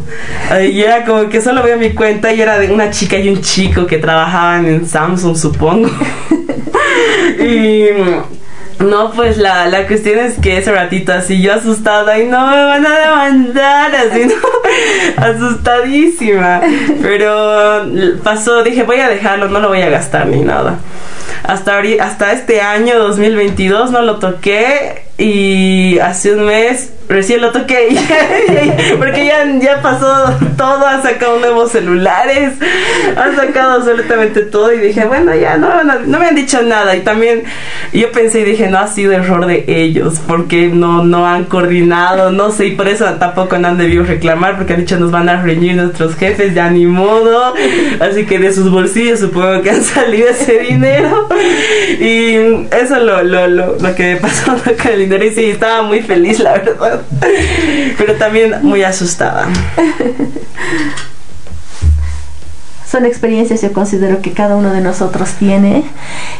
Y 0.69 0.81
era 0.81 1.05
como 1.05 1.29
que 1.29 1.41
solo 1.41 1.63
veo 1.63 1.77
mi 1.77 1.91
cuenta 1.91 2.33
y 2.33 2.41
era 2.41 2.57
de 2.57 2.71
una 2.71 2.89
chica 2.89 3.17
y 3.17 3.29
un 3.29 3.41
chico 3.41 3.85
que 3.85 3.97
trabajaban 3.97 4.65
en 4.65 4.87
Samsung, 4.87 5.35
supongo. 5.35 5.89
y 7.39 7.85
no, 8.83 9.11
pues 9.11 9.37
la, 9.37 9.67
la 9.67 9.87
cuestión 9.87 10.19
es 10.19 10.37
que 10.39 10.57
ese 10.57 10.71
ratito 10.71 11.13
así 11.13 11.41
yo 11.41 11.53
asustada 11.53 12.19
y 12.19 12.27
no 12.27 12.47
me 12.47 12.63
van 12.65 12.85
a 12.85 12.99
demandar, 12.99 13.95
así, 13.95 14.25
¿no? 14.25 14.33
Asustadísima. 15.23 16.61
Pero 17.01 17.85
pasó, 18.23 18.63
dije, 18.63 18.83
voy 18.83 18.99
a 18.99 19.07
dejarlo, 19.07 19.47
no 19.47 19.59
lo 19.59 19.69
voy 19.69 19.81
a 19.81 19.89
gastar 19.89 20.27
ni 20.27 20.41
nada. 20.41 20.79
Hasta, 21.43 21.81
hasta 22.01 22.31
este 22.33 22.61
año 22.61 22.99
2022 22.99 23.91
no 23.91 24.01
lo 24.01 24.17
toqué 24.17 25.03
y 25.17 25.99
hace 25.99 26.33
un 26.33 26.45
mes 26.45 26.91
recién 27.07 27.41
lo 27.41 27.51
toqué 27.51 27.89
porque 28.97 29.25
ya, 29.25 29.45
ya 29.59 29.81
pasó 29.81 30.35
todo, 30.57 30.85
ha 30.87 31.01
sacado 31.01 31.39
nuevos 31.39 31.71
celulares, 31.71 32.53
ha 33.15 33.35
sacado 33.35 33.73
absolutamente 33.73 34.41
todo 34.41 34.73
y 34.73 34.79
dije, 34.79 35.05
bueno, 35.05 35.35
ya 35.35 35.57
no, 35.57 35.83
no, 35.83 36.19
me 36.19 36.25
han 36.25 36.35
dicho 36.35 36.61
nada 36.61 36.95
y 36.95 37.01
también 37.01 37.43
yo 37.93 38.11
pensé 38.11 38.41
y 38.41 38.43
dije, 38.43 38.69
no 38.69 38.79
ha 38.79 38.87
sido 38.87 39.11
error 39.13 39.45
de 39.45 39.65
ellos 39.67 40.19
porque 40.27 40.67
no, 40.67 41.03
no 41.03 41.27
han 41.27 41.45
coordinado, 41.45 42.31
no 42.31 42.51
sé, 42.51 42.67
y 42.67 42.71
por 42.71 42.87
eso 42.87 43.05
tampoco 43.19 43.57
no 43.57 43.67
han 43.67 43.77
debido 43.77 44.03
reclamar 44.03 44.57
porque 44.57 44.73
han 44.73 44.79
dicho 44.79 44.97
nos 44.97 45.11
van 45.11 45.29
a 45.29 45.41
reñir 45.41 45.75
nuestros 45.75 46.15
jefes, 46.15 46.53
ya 46.53 46.69
ni 46.69 46.85
modo, 46.85 47.53
así 47.99 48.25
que 48.25 48.39
de 48.39 48.53
sus 48.53 48.71
bolsillos 48.71 49.19
supongo 49.19 49.61
que 49.61 49.71
han 49.71 49.83
salido 49.83 50.29
ese 50.29 50.59
dinero. 50.59 51.27
Y 51.99 52.35
eso 52.71 52.95
es 52.95 53.03
lo, 53.03 53.23
lo, 53.23 53.47
lo, 53.47 53.77
lo 53.77 53.95
que 53.95 54.17
pasó 54.21 54.55
con 54.81 54.91
el 54.91 54.99
dinero 54.99 55.25
y 55.25 55.31
sí, 55.31 55.45
estaba 55.45 55.83
muy 55.83 56.01
feliz 56.01 56.39
la 56.39 56.53
verdad. 56.53 56.94
Pero 57.97 58.15
también 58.15 58.55
muy 58.63 58.83
asustada. 58.83 59.47
Son 62.89 63.05
experiencias 63.05 63.61
yo 63.61 63.73
considero 63.73 64.21
que 64.21 64.31
cada 64.31 64.55
uno 64.55 64.71
de 64.71 64.79
nosotros 64.79 65.31
tiene, 65.39 65.83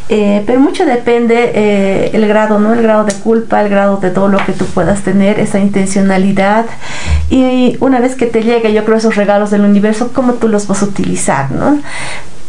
eh, 0.10 0.44
pero 0.46 0.60
mucho 0.60 0.86
depende 0.86 1.52
eh, 1.56 2.12
el 2.14 2.28
grado, 2.28 2.60
¿no? 2.60 2.74
El 2.74 2.82
grado 2.84 3.04
de 3.04 3.14
culpa, 3.14 3.62
el 3.62 3.70
grado 3.70 3.98
de 3.98 4.12
todo 4.12 4.28
lo 4.30 4.38
que 4.46 4.54
tú 4.54 4.66
puedas 4.66 5.02
tener, 5.02 5.40
esa 5.40 5.60
intencionalidad. 5.60 6.66
Y 7.30 7.78
una 7.80 8.00
vez 8.00 8.16
que 8.16 8.28
te 8.28 8.44
llegue, 8.44 8.72
yo 8.72 8.86
creo, 8.86 8.98
esos 8.98 9.16
regalos 9.16 9.50
del 9.50 9.62
universo, 9.62 10.12
cómo 10.14 10.36
tú 10.36 10.48
los 10.48 10.68
vas 10.68 10.84
a 10.84 10.86
utilizar, 10.86 11.52
¿no? 11.52 11.80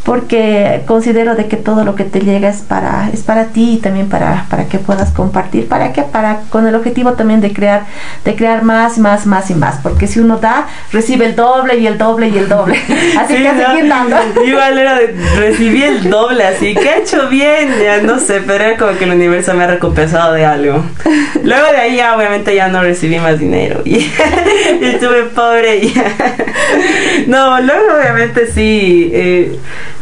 Porque 0.06 0.82
considero 0.86 1.34
de 1.34 1.48
que 1.48 1.56
todo 1.56 1.84
lo 1.84 1.96
que 1.96 2.04
te 2.04 2.20
llega 2.20 2.48
es 2.48 2.58
para 2.58 3.10
es 3.12 3.22
para 3.22 3.46
ti 3.46 3.72
y 3.74 3.76
también 3.78 4.08
para, 4.08 4.46
para 4.48 4.66
que 4.66 4.78
puedas 4.78 5.10
compartir. 5.10 5.66
Para 5.66 5.92
que 5.92 6.02
para 6.02 6.42
con 6.48 6.64
el 6.64 6.76
objetivo 6.76 7.14
también 7.14 7.40
de 7.40 7.52
crear 7.52 7.86
de 8.24 8.36
crear 8.36 8.62
más 8.62 8.98
más 8.98 9.26
más 9.26 9.50
y 9.50 9.54
más 9.54 9.80
porque 9.82 10.06
si 10.06 10.20
uno 10.20 10.38
da 10.38 10.68
recibe 10.92 11.26
el 11.26 11.34
doble 11.34 11.78
y 11.78 11.88
el 11.88 11.98
doble 11.98 12.28
y 12.28 12.38
el 12.38 12.48
doble. 12.48 12.78
Así 13.18 13.34
que 13.34 13.52
no, 13.52 13.66
seguir 13.66 13.88
dando 13.88 14.16
igual 14.46 14.78
era 14.78 14.94
de 14.94 15.16
recibí 15.36 15.82
el 15.82 16.08
doble 16.08 16.44
así 16.44 16.74
que 16.76 16.88
he 16.88 16.98
hecho 17.00 17.28
bien 17.28 17.68
ya 17.82 18.00
no 18.00 18.20
sé 18.20 18.42
pero 18.46 18.62
era 18.62 18.76
como 18.76 18.96
que 18.96 19.04
el 19.04 19.10
universo 19.10 19.54
me 19.54 19.64
ha 19.64 19.66
recompensado 19.66 20.34
de 20.34 20.46
algo. 20.46 20.84
Luego 21.42 21.66
de 21.72 21.78
ahí 21.78 21.96
ya 21.96 22.16
obviamente 22.16 22.54
ya 22.54 22.68
no 22.68 22.80
recibí 22.80 23.18
más 23.18 23.40
dinero. 23.40 23.82
Y, 23.84 24.08
estuve 24.80 25.24
pobre 25.34 25.78
y 25.78 25.94
no 27.26 27.60
luego 27.60 27.96
obviamente 27.98 28.46
sí 28.52 29.10
eh, 29.12 29.58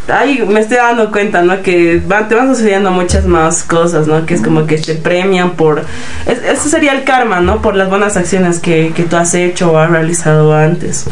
Ay, 0.06 0.44
me 0.46 0.61
estoy 0.61 0.76
dando 0.76 1.11
cuenta, 1.11 1.42
¿no? 1.42 1.62
Que 1.62 2.02
te 2.28 2.34
van 2.34 2.54
sucediendo 2.54 2.90
muchas 2.90 3.26
más 3.26 3.62
cosas, 3.64 4.06
¿no? 4.06 4.26
Que 4.26 4.34
es 4.34 4.42
como 4.42 4.66
que 4.66 4.76
te 4.76 4.94
premian 4.94 5.52
por... 5.52 5.82
eso 6.26 6.68
sería 6.68 6.92
el 6.92 7.04
karma, 7.04 7.40
¿no? 7.40 7.62
Por 7.62 7.75
las 7.75 7.88
buenas 7.88 8.16
acciones 8.16 8.58
que, 8.58 8.92
que 8.94 9.04
tú 9.04 9.16
has 9.16 9.34
hecho 9.34 9.73
o 9.73 9.78
has 9.78 9.90
realizado 9.90 10.54
antes. 10.54 11.06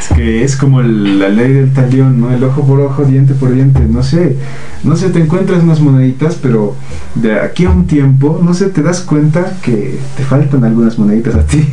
Es 0.00 0.08
que 0.16 0.42
es 0.42 0.56
como 0.56 0.82
la 0.82 1.28
ley 1.28 1.52
del 1.52 1.72
talión, 1.72 2.20
¿no? 2.20 2.34
El 2.34 2.42
ojo 2.42 2.66
por 2.66 2.80
ojo, 2.80 3.04
diente 3.04 3.34
por 3.34 3.52
diente. 3.52 3.80
No 3.80 4.02
sé, 4.02 4.36
no 4.82 4.96
sé, 4.96 5.10
te 5.10 5.20
encuentras 5.20 5.62
unas 5.62 5.78
moneditas, 5.78 6.34
pero 6.34 6.74
de 7.14 7.38
aquí 7.38 7.66
a 7.66 7.70
un 7.70 7.86
tiempo, 7.86 8.40
no 8.42 8.54
sé, 8.54 8.66
te 8.66 8.82
das 8.82 9.02
cuenta 9.02 9.52
que 9.62 9.98
te 10.16 10.24
faltan 10.24 10.64
algunas 10.64 10.98
moneditas 10.98 11.36
a 11.36 11.46
ti. 11.46 11.64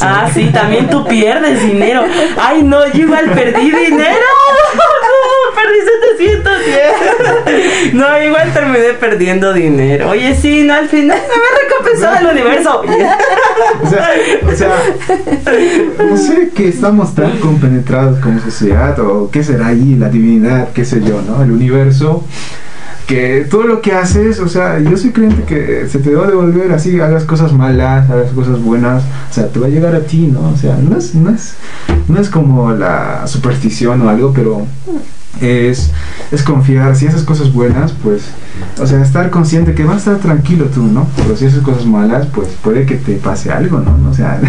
Ah, 0.00 0.28
sí, 0.32 0.50
también 0.52 0.88
tú 0.88 1.04
pierdes 1.08 1.60
dinero. 1.66 2.02
Ay, 2.40 2.62
no, 2.62 2.86
yo 2.92 3.02
igual 3.02 3.32
perdí 3.32 3.70
dinero. 3.70 4.26
Perdí 5.64 5.80
710. 6.24 7.94
No, 7.94 8.22
igual 8.22 8.52
terminé 8.52 8.94
perdiendo 8.98 9.52
dinero. 9.52 10.10
Oye, 10.10 10.34
sí, 10.34 10.64
no, 10.64 10.74
al 10.74 10.88
final 10.88 11.18
no 11.18 11.34
me 11.34 11.48
recompensó 11.62 12.14
el 12.20 12.26
universo. 12.36 12.82
O 13.82 13.88
sea, 13.88 14.10
o 14.46 14.52
sea, 14.52 14.70
no 16.04 16.16
sé 16.16 16.50
que 16.54 16.68
estamos 16.68 17.14
tan 17.14 17.38
compenetrados 17.38 18.18
como 18.18 18.40
sociedad 18.40 18.98
o 18.98 19.30
qué 19.30 19.44
será 19.44 19.68
ahí, 19.68 19.94
la 19.96 20.08
divinidad, 20.08 20.72
qué 20.72 20.84
sé 20.84 21.00
yo, 21.02 21.22
¿no? 21.22 21.42
El 21.42 21.52
universo 21.52 22.24
que 23.06 23.46
todo 23.50 23.64
lo 23.64 23.80
que 23.80 23.92
haces, 23.92 24.40
o 24.40 24.48
sea, 24.48 24.78
yo 24.80 24.96
soy 24.96 25.10
creyente 25.10 25.42
que 25.42 25.88
se 25.88 25.98
te 25.98 26.14
va 26.14 26.24
a 26.24 26.28
devolver 26.28 26.72
así, 26.72 26.98
hagas 27.00 27.24
cosas 27.24 27.52
malas, 27.52 28.08
hagas 28.08 28.32
cosas 28.32 28.60
buenas, 28.62 29.02
o 29.30 29.34
sea, 29.34 29.48
te 29.48 29.58
va 29.58 29.66
a 29.66 29.70
llegar 29.70 29.94
a 29.94 30.00
ti, 30.00 30.26
¿no? 30.26 30.50
O 30.50 30.56
sea, 30.56 30.76
no 30.76 30.96
es, 30.96 31.14
no 31.14 31.30
es, 31.30 31.54
no 32.08 32.18
es 32.18 32.28
como 32.30 32.72
la 32.72 33.26
superstición 33.26 34.00
o 34.02 34.08
algo, 34.08 34.32
pero 34.34 34.66
es, 35.40 35.90
es 36.30 36.42
confiar, 36.42 36.94
si 36.96 37.06
haces 37.06 37.22
cosas 37.22 37.52
buenas, 37.52 37.92
pues, 38.02 38.22
o 38.80 38.86
sea, 38.86 39.02
estar 39.02 39.30
consciente 39.30 39.74
que 39.74 39.84
vas 39.84 39.94
a 39.94 39.98
estar 39.98 40.16
tranquilo 40.18 40.66
tú, 40.66 40.82
¿no? 40.82 41.08
Pero 41.16 41.36
si 41.36 41.46
haces 41.46 41.60
cosas 41.60 41.84
malas, 41.84 42.26
pues 42.32 42.48
puede 42.62 42.86
que 42.86 42.96
te 42.96 43.14
pase 43.14 43.50
algo, 43.50 43.80
¿no? 43.80 44.14
Sea, 44.14 44.40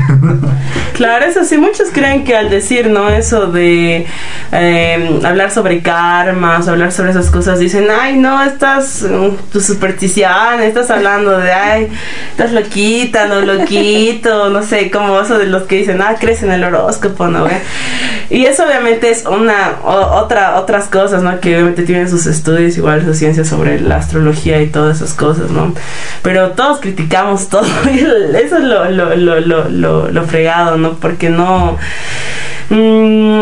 claro, 0.94 1.26
eso 1.26 1.44
sí, 1.44 1.58
muchos 1.58 1.90
creen 1.92 2.24
que 2.24 2.36
al 2.36 2.50
decir, 2.50 2.88
¿no? 2.90 3.10
Eso 3.10 3.48
de 3.48 4.06
em, 4.52 5.26
hablar 5.26 5.52
sobre 5.52 5.82
karmas, 5.82 6.68
hablar 6.68 6.92
sobre 6.92 7.12
esas 7.12 7.30
cosas, 7.30 7.60
dicen, 7.60 7.88
ay, 7.90 8.18
no, 8.18 8.44
estás, 8.44 9.04
mm, 9.04 9.52
tu 9.52 9.60
superstición, 9.60 10.62
estás 10.62 10.90
hablando 10.92 11.38
de, 11.38 11.52
ay, 11.52 11.88
estás 12.32 12.52
loquita, 12.52 13.28
no 13.28 13.42
loquito, 13.42 14.50
no 14.50 14.64
sé, 14.64 14.92
como 14.92 15.20
eso 15.20 15.38
de 15.38 15.48
los 15.48 15.64
que 15.64 15.78
dicen, 15.78 16.02
ah, 16.02 16.16
crees 16.20 16.44
en 16.44 16.52
el 16.52 16.64
horóscopo, 16.64 17.28
¿no? 17.28 17.48
Y 18.30 18.46
eso 18.46 18.66
obviamente 18.66 19.10
es 19.10 19.26
una, 19.26 19.76
otra, 19.84 20.60
otra 20.60 20.75
cosas, 20.84 21.24
¿no? 21.24 21.40
Que 21.40 21.56
obviamente 21.56 21.84
tienen 21.84 22.10
sus 22.10 22.26
estudios, 22.26 22.78
igual 22.78 23.04
sus 23.04 23.18
ciencias 23.18 23.48
sobre 23.48 23.80
la 23.80 23.96
astrología 23.96 24.62
y 24.62 24.68
todas 24.68 24.98
esas 24.98 25.14
cosas, 25.14 25.50
¿no? 25.50 25.74
Pero 26.22 26.52
todos 26.52 26.80
criticamos 26.82 27.48
todo, 27.48 27.66
eso 27.90 28.58
es 28.58 28.64
lo, 28.64 28.92
lo, 28.92 29.16
lo, 29.16 29.40
lo, 29.40 30.12
lo 30.12 30.24
fregado, 30.24 30.78
¿no? 30.78 30.94
Porque 30.96 31.30
no... 31.30 31.78
Mmm, 32.70 33.42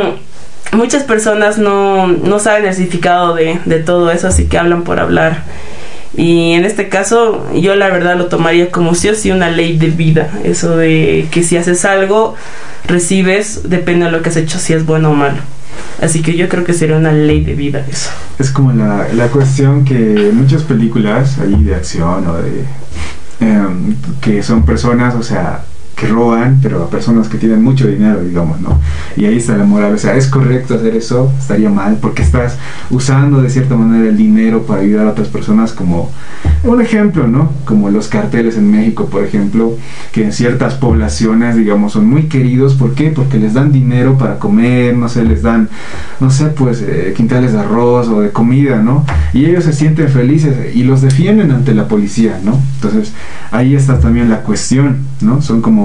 muchas 0.71 1.03
personas 1.03 1.57
no, 1.57 2.07
no 2.07 2.39
saben 2.39 2.65
el 2.65 2.73
significado 2.73 3.35
de, 3.35 3.59
de 3.65 3.79
todo 3.79 4.11
eso, 4.11 4.27
así 4.27 4.45
que 4.45 4.57
hablan 4.57 4.83
por 4.83 4.99
hablar. 4.99 5.43
Y 6.15 6.51
en 6.53 6.63
este 6.63 6.89
caso, 6.89 7.47
yo 7.55 7.75
la 7.75 7.89
verdad 7.89 8.15
lo 8.15 8.27
tomaría 8.27 8.69
como 8.69 8.93
si 8.93 9.09
o 9.09 9.15
sí 9.15 9.31
una 9.31 9.49
ley 9.49 9.77
de 9.77 9.87
vida. 9.87 10.29
Eso 10.43 10.77
de 10.77 11.27
que 11.31 11.41
si 11.43 11.57
haces 11.57 11.85
algo, 11.85 12.35
recibes, 12.87 13.69
depende 13.69 14.05
de 14.05 14.11
lo 14.11 14.21
que 14.21 14.29
has 14.29 14.37
hecho, 14.37 14.59
si 14.59 14.73
es 14.73 14.85
bueno 14.85 15.11
o 15.11 15.13
malo. 15.15 15.37
Así 16.01 16.21
que 16.21 16.35
yo 16.35 16.49
creo 16.49 16.63
que 16.63 16.73
sería 16.73 16.97
una 16.97 17.11
ley 17.11 17.43
de 17.43 17.53
vida 17.55 17.85
eso. 17.89 18.09
Es 18.39 18.51
como 18.51 18.71
la, 18.73 19.07
la 19.13 19.27
cuestión 19.27 19.85
que 19.85 20.31
muchas 20.33 20.63
películas 20.63 21.39
ahí 21.39 21.63
de 21.63 21.75
acción 21.75 22.27
o 22.27 22.37
de... 22.37 22.65
Em, 23.39 23.95
que 24.21 24.41
son 24.41 24.65
personas, 24.65 25.15
o 25.15 25.23
sea, 25.23 25.65
que 25.95 26.07
roban, 26.07 26.59
pero 26.61 26.83
a 26.83 26.89
personas 26.89 27.27
que 27.27 27.37
tienen 27.37 27.63
mucho 27.63 27.87
dinero, 27.87 28.23
digamos, 28.23 28.59
¿no? 28.61 28.79
Y 29.15 29.25
ahí 29.25 29.37
está 29.37 29.55
la 29.57 29.63
moral, 29.63 29.93
o 29.93 29.97
sea, 29.97 30.15
¿es 30.15 30.27
correcto 30.27 30.75
hacer 30.75 30.95
eso? 30.95 31.31
Estaría 31.37 31.69
mal, 31.69 31.97
porque 32.01 32.23
estás 32.23 32.57
usando 32.89 33.41
de 33.41 33.49
cierta 33.49 33.75
manera 33.75 34.09
el 34.09 34.17
dinero 34.17 34.63
para 34.63 34.81
ayudar 34.81 35.07
a 35.07 35.11
otras 35.11 35.27
personas, 35.27 35.71
como 35.71 36.11
un 36.63 36.81
ejemplo, 36.81 37.27
¿no? 37.27 37.51
Como 37.65 37.89
los 37.89 38.07
carteles 38.07 38.57
en 38.57 38.71
México, 38.71 39.07
por 39.07 39.23
ejemplo, 39.23 39.77
que 40.11 40.23
en 40.23 40.33
ciertas 40.33 40.75
poblaciones, 40.75 41.55
digamos, 41.55 41.93
son 41.93 42.07
muy 42.07 42.23
queridos, 42.23 42.73
¿por 42.73 42.95
qué? 42.95 43.11
Porque 43.11 43.37
les 43.37 43.53
dan 43.53 43.71
dinero 43.71 44.17
para 44.17 44.39
comer, 44.39 44.95
no 44.95 45.09
sé, 45.09 45.23
les 45.23 45.41
dan, 45.41 45.69
no 46.19 46.31
sé, 46.31 46.45
pues, 46.47 46.81
eh, 46.81 47.13
quintales 47.15 47.53
de 47.53 47.59
arroz 47.59 48.07
o 48.07 48.21
de 48.21 48.31
comida, 48.31 48.81
¿no? 48.81 49.05
Y 49.33 49.45
ellos 49.45 49.65
se 49.65 49.73
sienten 49.73 50.09
felices 50.09 50.75
y 50.75 50.83
los 50.83 51.01
defienden 51.01 51.51
ante 51.51 51.73
la 51.73 51.87
policía, 51.87 52.39
¿no? 52.43 52.59
Entonces, 52.75 53.13
ahí 53.51 53.75
está 53.75 53.99
también 53.99 54.29
la 54.29 54.41
cuestión, 54.41 54.97
¿no? 55.21 55.41
Son 55.41 55.61
como 55.61 55.82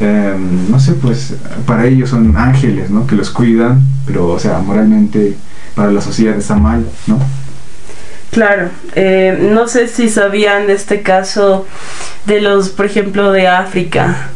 Em, 0.00 0.70
no 0.70 0.78
sé, 0.78 0.92
pues 0.92 1.34
para 1.66 1.86
ellos 1.86 2.10
son 2.10 2.36
ángeles, 2.36 2.90
¿no? 2.90 3.06
Que 3.06 3.16
los 3.16 3.30
cuidan, 3.30 3.82
pero, 4.06 4.28
o 4.28 4.38
sea, 4.38 4.58
moralmente 4.58 5.36
para 5.74 5.90
la 5.90 6.00
sociedad 6.00 6.36
está 6.36 6.54
mal, 6.54 6.86
¿no? 7.06 7.18
Claro, 8.30 8.68
eh, 8.94 9.48
no 9.52 9.68
sé 9.68 9.88
si 9.88 10.08
sabían 10.10 10.66
de 10.66 10.74
este 10.74 11.02
caso 11.02 11.66
de 12.26 12.40
los, 12.40 12.68
por 12.68 12.86
ejemplo, 12.86 13.32
de 13.32 13.48
África. 13.48 14.28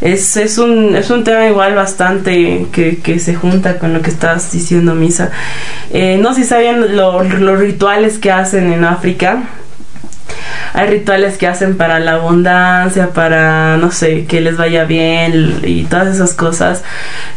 Es, 0.00 0.36
es, 0.36 0.58
un, 0.58 0.96
es 0.96 1.10
un 1.10 1.22
tema 1.22 1.46
igual 1.46 1.74
bastante 1.74 2.66
que, 2.72 2.98
que 2.98 3.18
se 3.18 3.34
junta 3.34 3.78
con 3.78 3.92
lo 3.92 4.00
que 4.00 4.10
estás 4.10 4.50
diciendo, 4.52 4.94
Misa. 4.94 5.30
Eh, 5.92 6.18
no 6.20 6.34
sé 6.34 6.42
si 6.42 6.48
sabían 6.48 6.96
los 6.96 7.58
rituales 7.58 8.18
que 8.18 8.30
hacen 8.30 8.72
en 8.72 8.84
África 8.84 9.44
hay 10.76 10.88
rituales 10.88 11.38
que 11.38 11.46
hacen 11.46 11.78
para 11.78 11.98
la 12.00 12.12
abundancia, 12.12 13.14
para, 13.14 13.78
no 13.78 13.90
sé, 13.90 14.26
que 14.26 14.42
les 14.42 14.58
vaya 14.58 14.84
bien 14.84 15.60
y 15.64 15.84
todas 15.84 16.14
esas 16.14 16.34
cosas, 16.34 16.84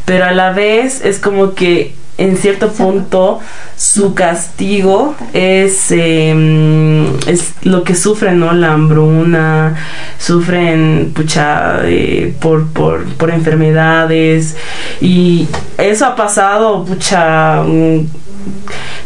pero 0.03 0.25
a 0.25 0.31
la 0.31 0.51
vez 0.51 1.03
es 1.05 1.19
como 1.19 1.53
que 1.55 1.95
en 2.17 2.35
cierto 2.35 2.73
punto 2.73 3.39
su 3.77 4.13
castigo 4.13 5.15
es, 5.31 5.89
em, 5.91 7.05
es 7.27 7.53
lo 7.61 7.85
que 7.85 7.95
sufren, 7.95 8.39
¿no? 8.41 8.51
La 8.51 8.73
hambruna, 8.73 9.73
sufren, 10.17 11.13
pucha, 11.15 11.79
eh, 11.85 12.35
por, 12.41 12.67
por, 12.67 13.05
por 13.05 13.29
enfermedades 13.29 14.57
y 14.99 15.47
eso 15.77 16.05
ha 16.05 16.15
pasado, 16.17 16.83
pucha... 16.83 17.63
Mm, 17.63 18.05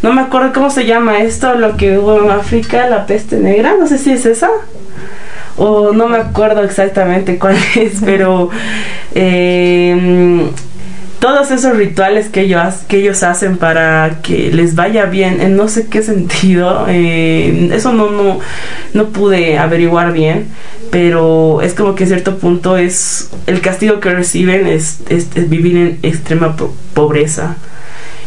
no 0.04 0.14
me 0.14 0.22
acuerdo 0.22 0.52
cómo 0.54 0.70
se 0.70 0.86
llama 0.86 1.20
esto, 1.20 1.56
lo 1.56 1.78
que 1.78 1.98
hubo 1.98 2.22
en 2.22 2.30
África, 2.30 2.88
la 2.90 3.08
peste 3.08 3.38
negra, 3.38 3.76
no 3.80 3.88
sé 3.88 3.98
si 3.98 4.12
es 4.12 4.26
esa. 4.26 4.50
o 5.56 5.94
no 5.94 6.08
me 6.10 6.18
acuerdo 6.18 6.62
exactamente 6.62 7.38
cuál 7.40 7.56
es, 7.76 8.02
pero 8.04 8.50
eh, 9.16 10.46
todos 11.20 11.52
esos 11.52 11.78
rituales 11.78 12.28
que 12.28 12.42
ellos, 12.42 12.74
que 12.90 12.98
ellos 12.98 13.24
hacen 13.24 13.56
para 13.56 14.20
que 14.22 14.52
les 14.52 14.76
vaya 14.76 15.06
bien, 15.06 15.40
en 15.40 15.56
no 15.56 15.70
sé 15.70 15.88
qué 15.88 16.02
sentido, 16.02 16.86
eso 16.90 17.94
no, 17.94 18.10
no, 18.10 18.40
no 18.94 19.06
pude 19.08 19.58
averiguar 19.58 20.12
bien, 20.12 20.48
pero 20.92 21.62
es 21.62 21.74
como 21.76 21.96
que 21.96 22.04
a 22.04 22.08
cierto 22.08 22.40
punto 22.40 22.76
es 22.76 23.32
el 23.48 23.62
castigo 23.62 24.02
que 24.02 24.10
reciben 24.10 24.68
es 24.68 25.00
vivir 25.50 25.78
en 25.78 26.00
extrema 26.02 26.58
pobreza 26.94 27.56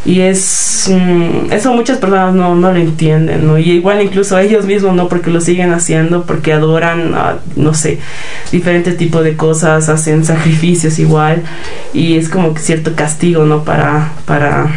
y 0.05 0.21
es 0.21 0.89
mm, 0.89 1.51
eso 1.51 1.73
muchas 1.73 1.97
personas 1.97 2.33
no, 2.33 2.55
no 2.55 2.71
lo 2.71 2.79
entienden 2.79 3.45
¿no? 3.45 3.57
y 3.57 3.71
igual 3.71 4.01
incluso 4.01 4.37
ellos 4.37 4.65
mismos 4.65 4.93
no 4.93 5.09
porque 5.09 5.29
lo 5.29 5.41
siguen 5.41 5.73
haciendo 5.73 6.23
porque 6.23 6.53
adoran 6.53 7.13
no 7.55 7.73
sé 7.73 7.99
diferentes 8.51 8.97
tipos 8.97 9.23
de 9.23 9.35
cosas 9.35 9.89
hacen 9.89 10.25
sacrificios 10.25 10.99
igual. 10.99 11.43
Y 11.93 12.17
es 12.17 12.29
como 12.29 12.53
que 12.53 12.61
cierto 12.61 12.95
castigo 12.95 13.45
no 13.45 13.63
para 13.63 14.11
para 14.25 14.71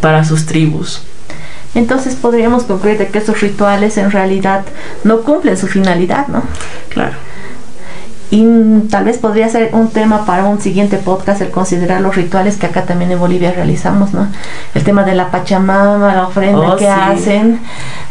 para 0.00 0.24
sus 0.24 0.46
tribus. 0.46 1.02
Entonces 1.74 2.16
podríamos 2.16 2.64
concluir 2.64 2.98
de 2.98 3.08
que 3.08 3.18
esos 3.18 3.40
rituales 3.40 3.96
en 3.96 4.10
realidad 4.10 4.64
no 5.04 5.20
cumplen 5.22 5.56
su 5.56 5.68
finalidad 5.68 6.26
no 6.28 6.42
claro 6.88 7.12
y 8.30 8.46
tal 8.90 9.04
vez 9.04 9.18
podría 9.18 9.48
ser 9.48 9.70
un 9.72 9.88
tema 9.90 10.24
para 10.24 10.44
un 10.44 10.60
siguiente 10.60 10.98
podcast 10.98 11.40
el 11.42 11.50
considerar 11.50 12.00
los 12.00 12.14
rituales 12.14 12.56
que 12.56 12.66
acá 12.66 12.84
también 12.84 13.10
en 13.10 13.18
Bolivia 13.18 13.52
realizamos, 13.52 14.12
¿no? 14.14 14.28
El 14.74 14.84
tema 14.84 15.02
de 15.02 15.14
la 15.16 15.30
Pachamama, 15.30 16.14
la 16.14 16.26
ofrenda 16.28 16.74
Oh, 16.74 16.76
que 16.76 16.84
sí. 16.84 16.90
hacen. 16.90 17.58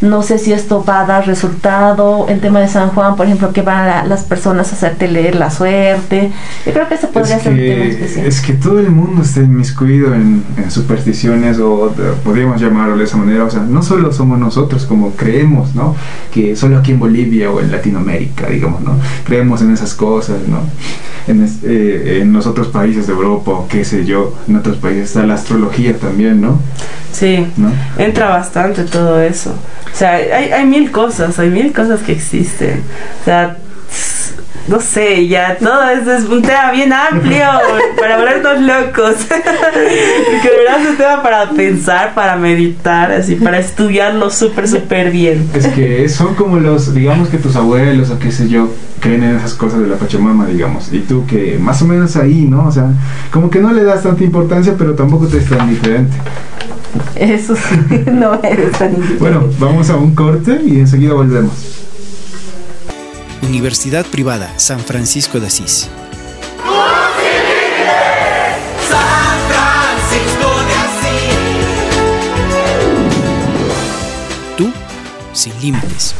No 0.01 0.21
sé 0.21 0.37
si 0.37 0.51
esto 0.53 0.83
va 0.83 1.01
a 1.01 1.05
dar 1.05 1.25
resultado. 1.27 2.25
El 2.29 2.39
tema 2.41 2.59
de 2.59 2.67
San 2.67 2.89
Juan, 2.89 3.15
por 3.15 3.25
ejemplo, 3.25 3.53
que 3.53 3.61
van 3.61 3.87
a 3.89 4.05
las 4.05 4.23
personas 4.23 4.71
a 4.71 4.75
hacerte 4.75 5.07
leer 5.07 5.35
la 5.35 5.49
suerte. 5.51 6.31
Yo 6.65 6.73
creo 6.73 6.87
que 6.87 6.95
ese 6.95 7.07
podría 7.07 7.37
Es 7.37 7.43
ser 7.43 7.51
un 7.53 7.57
tema 7.59 7.83
que, 7.83 7.89
especial. 7.89 8.25
es 8.25 8.41
que 8.41 8.53
todo 8.53 8.79
el 8.79 8.89
mundo 8.89 9.21
está 9.21 9.39
inmiscuido 9.41 10.13
en, 10.13 10.43
en 10.57 10.69
supersticiones 10.71 11.59
o 11.59 11.89
de- 11.95 12.11
podríamos 12.23 12.59
llamarlo 12.61 12.97
de 12.97 13.03
esa 13.05 13.17
manera. 13.17 13.45
O 13.45 13.49
sea, 13.49 13.61
no 13.61 13.81
solo 13.83 14.11
somos 14.11 14.37
nosotros 14.39 14.85
como 14.85 15.11
creemos, 15.11 15.75
¿no? 15.75 15.95
Que 16.33 16.55
solo 16.55 16.77
aquí 16.77 16.91
en 16.91 16.99
Bolivia 16.99 17.49
o 17.51 17.59
en 17.61 17.71
Latinoamérica, 17.71 18.47
digamos, 18.47 18.81
¿no? 18.81 18.93
Creemos 19.25 19.61
en 19.61 19.71
esas 19.73 19.93
cosas, 19.93 20.08
¿no? 20.47 20.61
En, 21.27 21.43
es- 21.43 21.59
eh, 21.63 22.19
en 22.21 22.33
los 22.33 22.47
otros 22.47 22.67
países 22.69 23.05
de 23.07 23.13
Europa 23.13 23.51
o 23.51 23.67
qué 23.67 23.83
sé 23.85 24.05
yo, 24.05 24.35
en 24.47 24.55
otros 24.55 24.77
países 24.77 25.03
está 25.09 25.25
la 25.25 25.35
astrología 25.35 25.95
también, 25.97 26.41
¿no? 26.41 26.59
sí 27.11 27.45
¿No? 27.57 27.71
entra 27.97 28.29
bastante 28.29 28.83
todo 28.83 29.19
eso. 29.21 29.51
O 29.93 29.97
sea, 29.97 30.13
hay, 30.13 30.51
hay 30.51 30.65
mil 30.65 30.91
cosas, 30.91 31.37
hay 31.39 31.49
mil 31.49 31.73
cosas 31.73 32.01
que 32.01 32.11
existen. 32.13 32.83
O 33.21 33.25
sea, 33.25 33.57
no 34.69 34.79
sé, 34.79 35.27
ya 35.27 35.57
todo 35.57 35.81
eso 35.89 36.13
es 36.13 36.25
un 36.25 36.43
tema 36.43 36.71
bien 36.71 36.93
amplio 36.93 37.47
para 37.99 38.17
volvernos 38.17 38.61
locos. 38.61 39.15
Porque 39.27 40.49
de 40.49 40.57
verdad 40.57 40.81
es 40.81 40.89
un 40.91 40.97
tema 40.97 41.23
para 41.23 41.49
pensar, 41.49 42.13
para 42.13 42.35
meditar, 42.35 43.11
así, 43.11 43.35
para 43.35 43.57
estudiarlo 43.57 44.29
súper, 44.29 44.67
súper 44.67 45.09
bien. 45.09 45.49
Es 45.55 45.67
que 45.67 46.07
son 46.07 46.35
como 46.35 46.57
los, 46.57 46.93
digamos 46.93 47.29
que 47.29 47.37
tus 47.37 47.55
abuelos 47.55 48.11
o 48.11 48.19
qué 48.19 48.31
sé 48.31 48.47
yo, 48.47 48.69
creen 48.99 49.23
en 49.23 49.37
esas 49.37 49.55
cosas 49.55 49.79
de 49.79 49.87
la 49.87 49.95
Pachamama, 49.95 50.45
digamos. 50.45 50.93
Y 50.93 50.99
tú 50.99 51.25
que 51.25 51.57
más 51.59 51.81
o 51.81 51.85
menos 51.85 52.15
ahí, 52.15 52.45
¿no? 52.45 52.67
O 52.67 52.71
sea, 52.71 52.91
como 53.31 53.49
que 53.49 53.59
no 53.59 53.73
le 53.73 53.83
das 53.83 54.03
tanta 54.03 54.23
importancia, 54.23 54.75
pero 54.77 54.93
tampoco 54.93 55.27
te 55.27 55.39
es 55.39 55.49
tan 55.49 55.67
diferente. 55.67 56.15
Eso 57.15 57.55
sí, 57.55 58.03
no 58.11 58.39
eres 58.43 58.71
tan 58.73 58.89
indiferente. 58.93 59.19
Bueno, 59.19 59.45
vamos 59.57 59.89
a 59.89 59.95
un 59.95 60.13
corte 60.13 60.61
y 60.63 60.79
enseguida 60.79 61.13
volvemos. 61.13 61.79
Universidad 63.41 64.05
Privada 64.05 64.57
San 64.59 64.79
Francisco 64.79 65.39
de 65.39 65.47
Asís. 65.47 65.89
Tú, 74.57 74.71
sin 75.33 75.59
límites. 75.61 76.15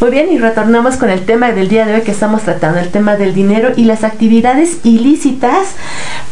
Muy 0.00 0.10
bien, 0.10 0.32
y 0.32 0.38
retornamos 0.38 0.96
con 0.96 1.10
el 1.10 1.26
tema 1.26 1.50
del 1.50 1.68
día 1.68 1.84
de 1.84 1.96
hoy 1.96 2.02
que 2.02 2.12
estamos 2.12 2.42
tratando, 2.42 2.78
el 2.78 2.90
tema 2.90 3.16
del 3.16 3.34
dinero 3.34 3.70
y 3.74 3.82
las 3.82 4.04
actividades 4.04 4.78
ilícitas 4.84 5.74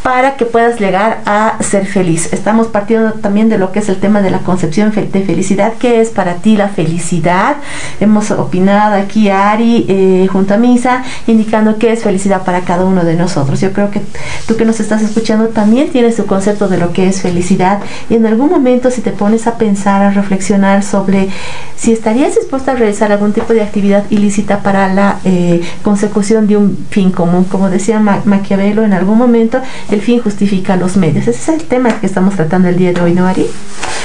para 0.03 0.37
que 0.37 0.45
puedas 0.45 0.79
llegar 0.79 1.19
a 1.25 1.57
ser 1.59 1.85
feliz. 1.85 2.31
Estamos 2.31 2.67
partiendo 2.67 3.11
también 3.15 3.49
de 3.49 3.57
lo 3.57 3.73
que 3.73 3.79
es 3.79 3.89
el 3.89 3.97
tema 3.97 4.21
de 4.21 4.31
la 4.31 4.39
concepción 4.39 4.93
de 4.93 5.21
felicidad. 5.21 5.73
¿Qué 5.79 5.99
es 5.99 6.11
para 6.11 6.35
ti 6.35 6.55
la 6.55 6.69
felicidad? 6.69 7.57
Hemos 7.99 8.31
opinado 8.31 8.95
aquí 8.95 9.27
Ari 9.27 9.85
eh, 9.89 10.27
junto 10.31 10.53
a 10.53 10.57
Misa 10.57 11.03
indicando 11.27 11.77
qué 11.77 11.91
es 11.91 12.03
felicidad 12.03 12.43
para 12.43 12.61
cada 12.61 12.85
uno 12.85 13.03
de 13.03 13.15
nosotros. 13.15 13.59
Yo 13.59 13.73
creo 13.73 13.91
que 13.91 14.01
tú 14.47 14.55
que 14.55 14.63
nos 14.63 14.79
estás 14.79 15.01
escuchando 15.01 15.49
también 15.49 15.89
tienes 15.89 16.15
tu 16.15 16.25
concepto 16.25 16.69
de 16.69 16.77
lo 16.77 16.93
que 16.93 17.09
es 17.09 17.21
felicidad 17.21 17.79
y 18.09 18.15
en 18.15 18.25
algún 18.27 18.49
momento 18.49 18.91
si 18.91 19.01
te 19.01 19.11
pones 19.11 19.45
a 19.45 19.57
pensar, 19.57 20.01
a 20.03 20.11
reflexionar 20.11 20.83
sobre 20.83 21.27
si 21.75 21.91
estarías 21.91 22.35
dispuesta 22.35 22.71
a 22.71 22.75
realizar 22.75 23.11
algún 23.11 23.33
tipo 23.33 23.53
de 23.53 23.56
actividad 23.61 24.03
ilícita 24.09 24.59
para 24.63 24.93
la 24.93 25.19
eh, 25.25 25.61
consecución 25.83 26.47
de 26.47 26.57
un 26.57 26.77
fin 26.89 27.11
común. 27.11 27.43
Como 27.45 27.69
decía 27.69 27.99
Ma- 27.99 28.21
Maquiavelo 28.25 28.83
en 28.83 28.93
algún 28.93 29.17
momento, 29.17 29.61
el 29.91 30.01
fin 30.01 30.19
justifica 30.21 30.75
los 30.75 30.97
medios. 30.97 31.27
Ese 31.27 31.53
es 31.53 31.61
el 31.61 31.67
tema 31.67 31.99
que 31.99 32.05
estamos 32.07 32.35
tratando 32.35 32.67
el 32.69 32.77
día 32.77 32.93
de 32.93 33.01
hoy, 33.01 33.13
¿no, 33.13 33.25
Ari? 33.27 33.45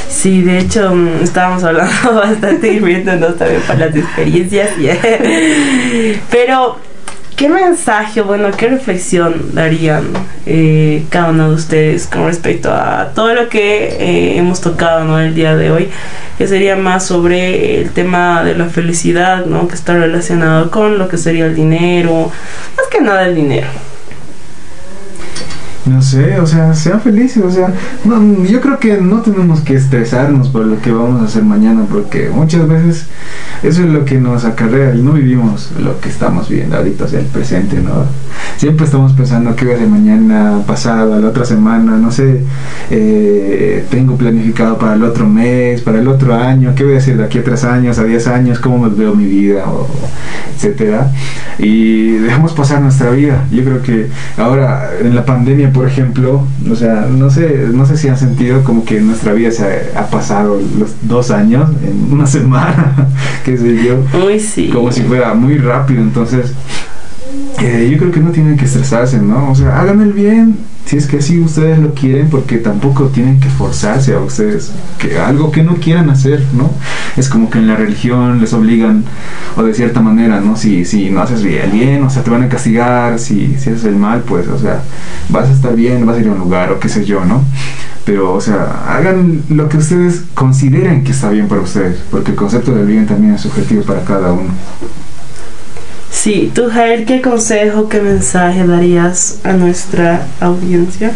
Sí, 0.09 0.43
de 0.43 0.59
hecho 0.59 0.95
mm, 0.95 1.23
estábamos 1.23 1.65
hablando 1.65 1.93
bastante 2.15 2.73
y 2.73 2.79
riéndonos 2.81 3.37
también 3.37 3.63
para 3.67 3.87
las 3.87 3.97
experiencias. 3.97 4.71
Pero, 6.31 6.77
¿qué 7.43 7.49
mensaje, 7.49 8.21
bueno, 8.21 8.53
qué 8.57 8.69
reflexión 8.69 9.53
darían 9.53 10.05
eh, 10.47 11.05
cada 11.11 11.31
uno 11.31 11.49
de 11.49 11.57
ustedes 11.57 12.07
con 12.07 12.27
respecto 12.27 12.71
a 12.71 13.11
todo 13.17 13.35
lo 13.35 13.49
que 13.49 13.97
eh, 13.99 14.39
hemos 14.39 14.61
tocado 14.61 15.03
¿no? 15.03 15.19
el 15.19 15.35
día 15.35 15.57
de 15.57 15.73
hoy? 15.73 15.89
Que 16.39 16.47
sería 16.47 16.77
más 16.77 17.05
sobre 17.05 17.81
el 17.81 17.91
tema 17.91 18.45
de 18.45 18.55
la 18.55 18.67
felicidad, 18.67 19.45
¿no? 19.47 19.67
Que 19.67 19.75
está 19.75 19.95
relacionado 19.95 20.71
con 20.71 21.01
lo 21.01 21.09
que 21.09 21.19
sería 21.19 21.47
el 21.47 21.57
dinero, 21.57 22.31
más 22.77 22.87
que 22.89 23.01
nada 23.01 23.27
el 23.27 23.35
dinero. 23.35 23.67
No 25.85 26.01
sé, 26.01 26.39
o 26.39 26.47
sea, 26.47 26.73
sean 26.75 27.01
felices, 27.01 27.43
o 27.43 27.51
sea, 27.51 27.75
no, 28.05 28.45
yo 28.45 28.61
creo 28.61 28.79
que 28.79 28.99
no 28.99 29.21
tenemos 29.21 29.63
que 29.63 29.75
estresarnos 29.75 30.49
por 30.49 30.65
lo 30.65 30.81
que 30.81 30.93
vamos 30.93 31.21
a 31.21 31.25
hacer 31.25 31.43
mañana, 31.43 31.87
porque 31.91 32.31
muchas 32.33 32.69
veces 32.69 33.07
eso 33.63 33.83
es 33.83 33.89
lo 33.89 34.05
que 34.05 34.21
nos 34.21 34.45
acarrea 34.45 34.95
y 34.95 35.03
no 35.03 35.13
vivimos 35.13 35.71
lo 35.79 36.01
que 36.01 36.09
estamos 36.09 36.49
viviendo 36.49 36.77
ahorita, 36.77 37.05
o 37.05 37.09
sea, 37.09 37.21
el 37.21 37.27
presente, 37.27 37.81
¿no? 37.81 38.07
Siempre 38.57 38.87
estamos 38.87 39.13
pensando 39.13 39.55
qué 39.55 39.65
voy 39.65 39.75
a 39.75 39.77
hacer 39.77 39.89
mañana, 39.89 40.63
pasado, 40.67 41.21
la 41.21 41.29
otra 41.29 41.45
semana, 41.45 41.97
no 41.97 42.11
sé, 42.11 42.43
eh, 42.91 43.85
tengo 43.91 44.17
planificado 44.17 44.79
para 44.79 44.95
el 44.95 45.05
otro 45.05 45.29
mes, 45.29 45.81
para 45.81 46.01
el 46.01 46.09
otro 46.09 46.35
año, 46.35 46.75
qué 46.75 46.85
voy 46.85 46.95
a 46.95 46.99
hacer 46.99 47.17
de 47.17 47.25
aquí 47.25 47.39
a 47.39 47.45
tres 47.45 47.65
años, 47.65 47.99
a 47.99 48.05
diez 48.05 48.27
años, 48.27 48.59
cómo 48.59 48.79
me 48.79 48.89
veo 48.89 49.15
mi 49.15 49.27
vida, 49.27 49.65
o, 49.67 49.87
etcétera. 50.55 51.11
Y 51.59 52.13
dejamos 52.13 52.53
pasar 52.53 52.81
nuestra 52.81 53.11
vida. 53.11 53.45
Yo 53.51 53.65
creo 53.65 53.83
que 53.83 54.09
ahora 54.37 54.91
en 55.01 55.15
la 55.15 55.25
pandemia, 55.25 55.73
por 55.73 55.87
ejemplo, 55.87 56.45
o 56.71 56.77
sea, 56.77 57.07
no 57.11 57.31
sé, 57.31 57.69
no 57.73 57.87
sé 57.87 57.97
si 57.97 58.09
han 58.09 58.19
sentido 58.19 58.65
como 58.65 58.85
que 58.85 59.01
nuestra 59.01 59.33
vida 59.33 59.51
se 59.51 59.65
ha, 59.65 60.01
ha 60.01 60.07
pasado 60.11 60.61
los 60.79 60.95
dos 61.03 61.31
años 61.31 61.71
en 61.85 62.13
una 62.13 62.27
semana, 62.33 63.09
qué 63.53 63.59
sé 63.59 63.85
yo, 63.85 64.03
Uy, 64.27 64.41
sí. 64.41 64.69
como 64.73 64.91
si 64.91 65.03
fuera 65.03 65.35
muy 65.35 65.59
rápido. 65.59 66.01
Entonces, 66.01 66.53
eh, 67.61 67.89
yo 67.91 67.99
creo 67.99 68.11
que 68.11 68.21
no 68.21 68.31
tienen 68.31 68.57
que 68.57 68.65
estresarse, 68.65 69.19
¿no? 69.19 69.51
O 69.51 69.55
sea, 69.55 69.81
hagan 69.81 70.01
el 70.01 70.13
bien 70.13 70.57
si 70.85 70.97
es 70.97 71.07
que 71.07 71.19
así 71.19 71.41
ustedes 71.41 71.79
lo 71.79 71.95
quieren, 71.95 72.29
porque 72.29 72.59
tampoco 72.59 73.07
tienen 73.07 73.41
que 73.41 73.49
forzarse 73.49 74.15
a 74.15 74.21
ustedes 74.21 74.73
que 74.99 75.19
algo 75.19 75.51
que 75.51 75.63
no 75.63 75.77
quieran 75.77 76.11
hacer, 76.11 76.45
¿no? 76.53 76.71
Es 77.17 77.29
como 77.29 77.51
que 77.51 77.59
en 77.59 77.69
la 77.69 77.77
religión 77.77 78.41
les 78.41 78.53
obligan, 78.53 79.05
o 79.57 79.63
de 79.63 79.75
cierta 79.75 80.01
manera, 80.01 80.41
¿no? 80.41 80.57
Si, 80.57 80.85
si 80.85 81.11
no 81.11 81.23
haces 81.23 81.43
bien, 81.43 81.71
bien, 81.73 82.03
o 82.03 82.11
sea, 82.11 82.23
te 82.23 82.31
van 82.31 82.43
a 82.43 82.49
castigar, 82.49 83.19
si, 83.19 83.57
si 83.59 83.71
haces 83.71 83.85
el 83.85 83.97
mal, 83.97 84.23
pues, 84.23 84.49
o 84.49 84.59
sea, 84.59 84.83
vas 85.29 85.49
a 85.49 85.53
estar 85.53 85.75
bien, 85.75 86.05
vas 86.05 86.17
a 86.17 86.21
ir 86.21 86.29
a 86.29 86.33
un 86.33 86.39
lugar, 86.39 86.73
o 86.73 86.81
qué 86.81 86.89
sé 86.89 87.05
yo, 87.05 87.25
¿no? 87.25 87.43
Pero, 88.05 88.35
o 88.35 88.41
sea, 88.41 88.85
hagan 88.89 89.43
lo 89.49 89.69
que 89.69 89.77
ustedes 89.77 90.25
consideren 90.35 91.05
que 91.05 91.13
está 91.13 91.31
bien 91.31 91.47
para 91.47 91.61
ustedes, 91.61 92.03
porque 92.11 92.33
el 92.33 92.37
concepto 92.37 92.75
del 92.75 92.87
bien 92.87 93.07
también 93.07 93.35
es 93.35 93.43
subjetivo 93.43 93.83
para 93.83 94.05
cada 94.05 94.33
uno. 94.33 94.51
Sí, 96.23 96.53
tú 96.55 96.71
Jair, 96.71 97.05
¿qué 97.05 97.21
consejo, 97.21 97.89
qué 97.89 98.01
mensaje 98.01 98.65
darías 98.65 99.41
a 99.43 99.55
nuestra 99.55 100.25
audiencia? 100.39 101.11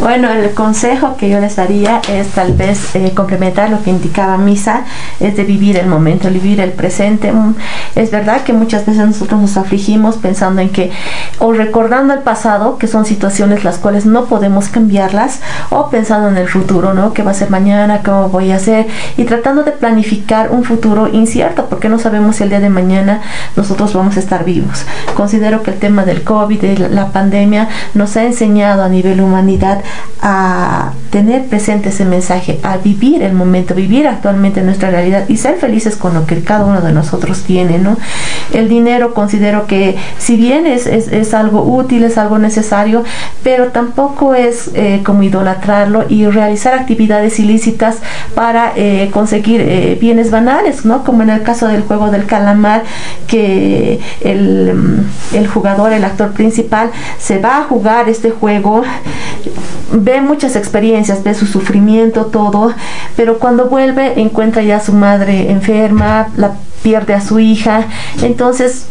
Bueno, 0.00 0.28
el 0.30 0.50
consejo 0.52 1.16
que 1.16 1.30
yo 1.30 1.40
les 1.40 1.56
daría 1.56 2.02
es 2.12 2.28
tal 2.28 2.52
vez 2.52 2.94
eh, 2.94 3.12
complementar 3.14 3.70
lo 3.70 3.82
que 3.82 3.90
indicaba 3.90 4.36
Misa, 4.36 4.82
es 5.20 5.36
de 5.36 5.44
vivir 5.44 5.78
el 5.78 5.86
momento, 5.86 6.28
vivir 6.28 6.60
el 6.60 6.72
presente. 6.72 7.32
Mm, 7.32 7.54
Es 7.94 8.10
verdad 8.10 8.42
que 8.42 8.52
muchas 8.52 8.84
veces 8.84 9.06
nosotros 9.06 9.40
nos 9.40 9.56
afligimos 9.56 10.16
pensando 10.16 10.60
en 10.60 10.70
que, 10.70 10.90
o 11.38 11.52
recordando 11.52 12.12
el 12.12 12.20
pasado, 12.20 12.76
que 12.76 12.88
son 12.88 13.06
situaciones 13.06 13.62
las 13.62 13.78
cuales 13.78 14.04
no 14.04 14.24
podemos 14.24 14.68
cambiarlas, 14.68 15.40
o 15.70 15.88
pensando 15.90 16.28
en 16.28 16.36
el 16.38 16.48
futuro, 16.48 16.92
¿no? 16.92 17.12
¿Qué 17.14 17.22
va 17.22 17.30
a 17.30 17.34
ser 17.34 17.50
mañana? 17.50 18.00
¿Cómo 18.04 18.28
voy 18.30 18.50
a 18.50 18.56
hacer? 18.56 18.88
Y 19.16 19.24
tratando 19.24 19.62
de 19.62 19.70
planificar 19.70 20.50
un 20.50 20.64
futuro 20.64 21.08
incierto, 21.08 21.66
porque 21.70 21.88
no 21.88 22.00
sabemos 22.00 22.36
si 22.36 22.42
el 22.42 22.48
día 22.50 22.60
de 22.60 22.68
mañana 22.68 23.22
nosotros 23.56 23.94
vamos 23.94 24.16
a 24.16 24.20
estar 24.20 24.44
vivos. 24.44 24.84
Considero 25.14 25.62
que 25.62 25.70
el 25.70 25.78
tema 25.78 26.04
del 26.04 26.24
COVID, 26.24 26.60
de 26.60 26.78
la- 26.78 26.88
la 26.88 27.06
pandemia, 27.12 27.68
nos 27.94 28.16
ha 28.16 28.24
enseñado 28.24 28.82
a 28.82 28.88
nivel 28.88 29.20
humanidad 29.20 29.82
a 30.20 30.92
tener 31.10 31.46
presente 31.46 31.90
ese 31.90 32.04
mensaje, 32.04 32.58
a 32.62 32.78
vivir 32.78 33.22
el 33.22 33.34
momento, 33.34 33.74
vivir 33.74 34.06
actualmente 34.06 34.62
nuestra 34.62 34.90
realidad 34.90 35.24
y 35.28 35.36
ser 35.36 35.56
felices 35.56 35.96
con 35.96 36.14
lo 36.14 36.26
que 36.26 36.42
cada 36.42 36.64
uno 36.64 36.80
de 36.80 36.92
nosotros 36.92 37.42
tiene, 37.42 37.78
¿no? 37.78 37.96
El 38.52 38.68
dinero 38.68 39.14
considero 39.14 39.66
que 39.66 39.96
si 40.18 40.36
bien 40.36 40.66
es, 40.66 40.86
es, 40.86 41.34
algo 41.34 41.62
útil, 41.62 42.04
es 42.04 42.18
algo 42.18 42.38
necesario, 42.38 43.04
pero 43.42 43.68
tampoco 43.68 44.34
es 44.34 44.70
eh, 44.74 45.02
como 45.04 45.22
idolatrarlo 45.22 46.04
y 46.08 46.26
realizar 46.26 46.74
actividades 46.74 47.38
ilícitas 47.38 47.98
para 48.34 48.72
eh, 48.76 49.10
conseguir 49.12 49.60
eh, 49.60 49.98
bienes 50.00 50.30
banales, 50.30 50.84
¿no? 50.84 51.04
Como 51.04 51.22
en 51.22 51.30
el 51.30 51.42
caso 51.42 51.68
del 51.68 51.82
juego 51.82 52.10
del 52.10 52.26
calamar, 52.26 52.82
que 53.26 54.00
el, 54.20 55.04
el 55.32 55.46
jugador, 55.46 55.92
el 55.92 56.04
actor 56.04 56.32
principal, 56.32 56.90
se 57.18 57.38
va 57.38 57.58
a 57.58 57.62
jugar 57.64 58.08
este 58.08 58.30
juego, 58.30 58.82
ve 59.92 60.20
muchas 60.20 60.56
experiencias, 60.56 61.22
ve 61.22 61.34
su 61.34 61.46
sufrimiento, 61.46 62.26
todo, 62.26 62.72
pero 63.16 63.38
cuando 63.38 63.66
vuelve 63.66 64.20
encuentra 64.20 64.62
ya 64.62 64.76
a 64.76 64.80
su 64.80 64.92
madre 64.92 65.50
enferma, 65.50 66.28
la 66.36 66.52
pierde 66.82 67.14
a 67.14 67.20
su 67.20 67.38
hija, 67.38 67.86
entonces 68.22 68.86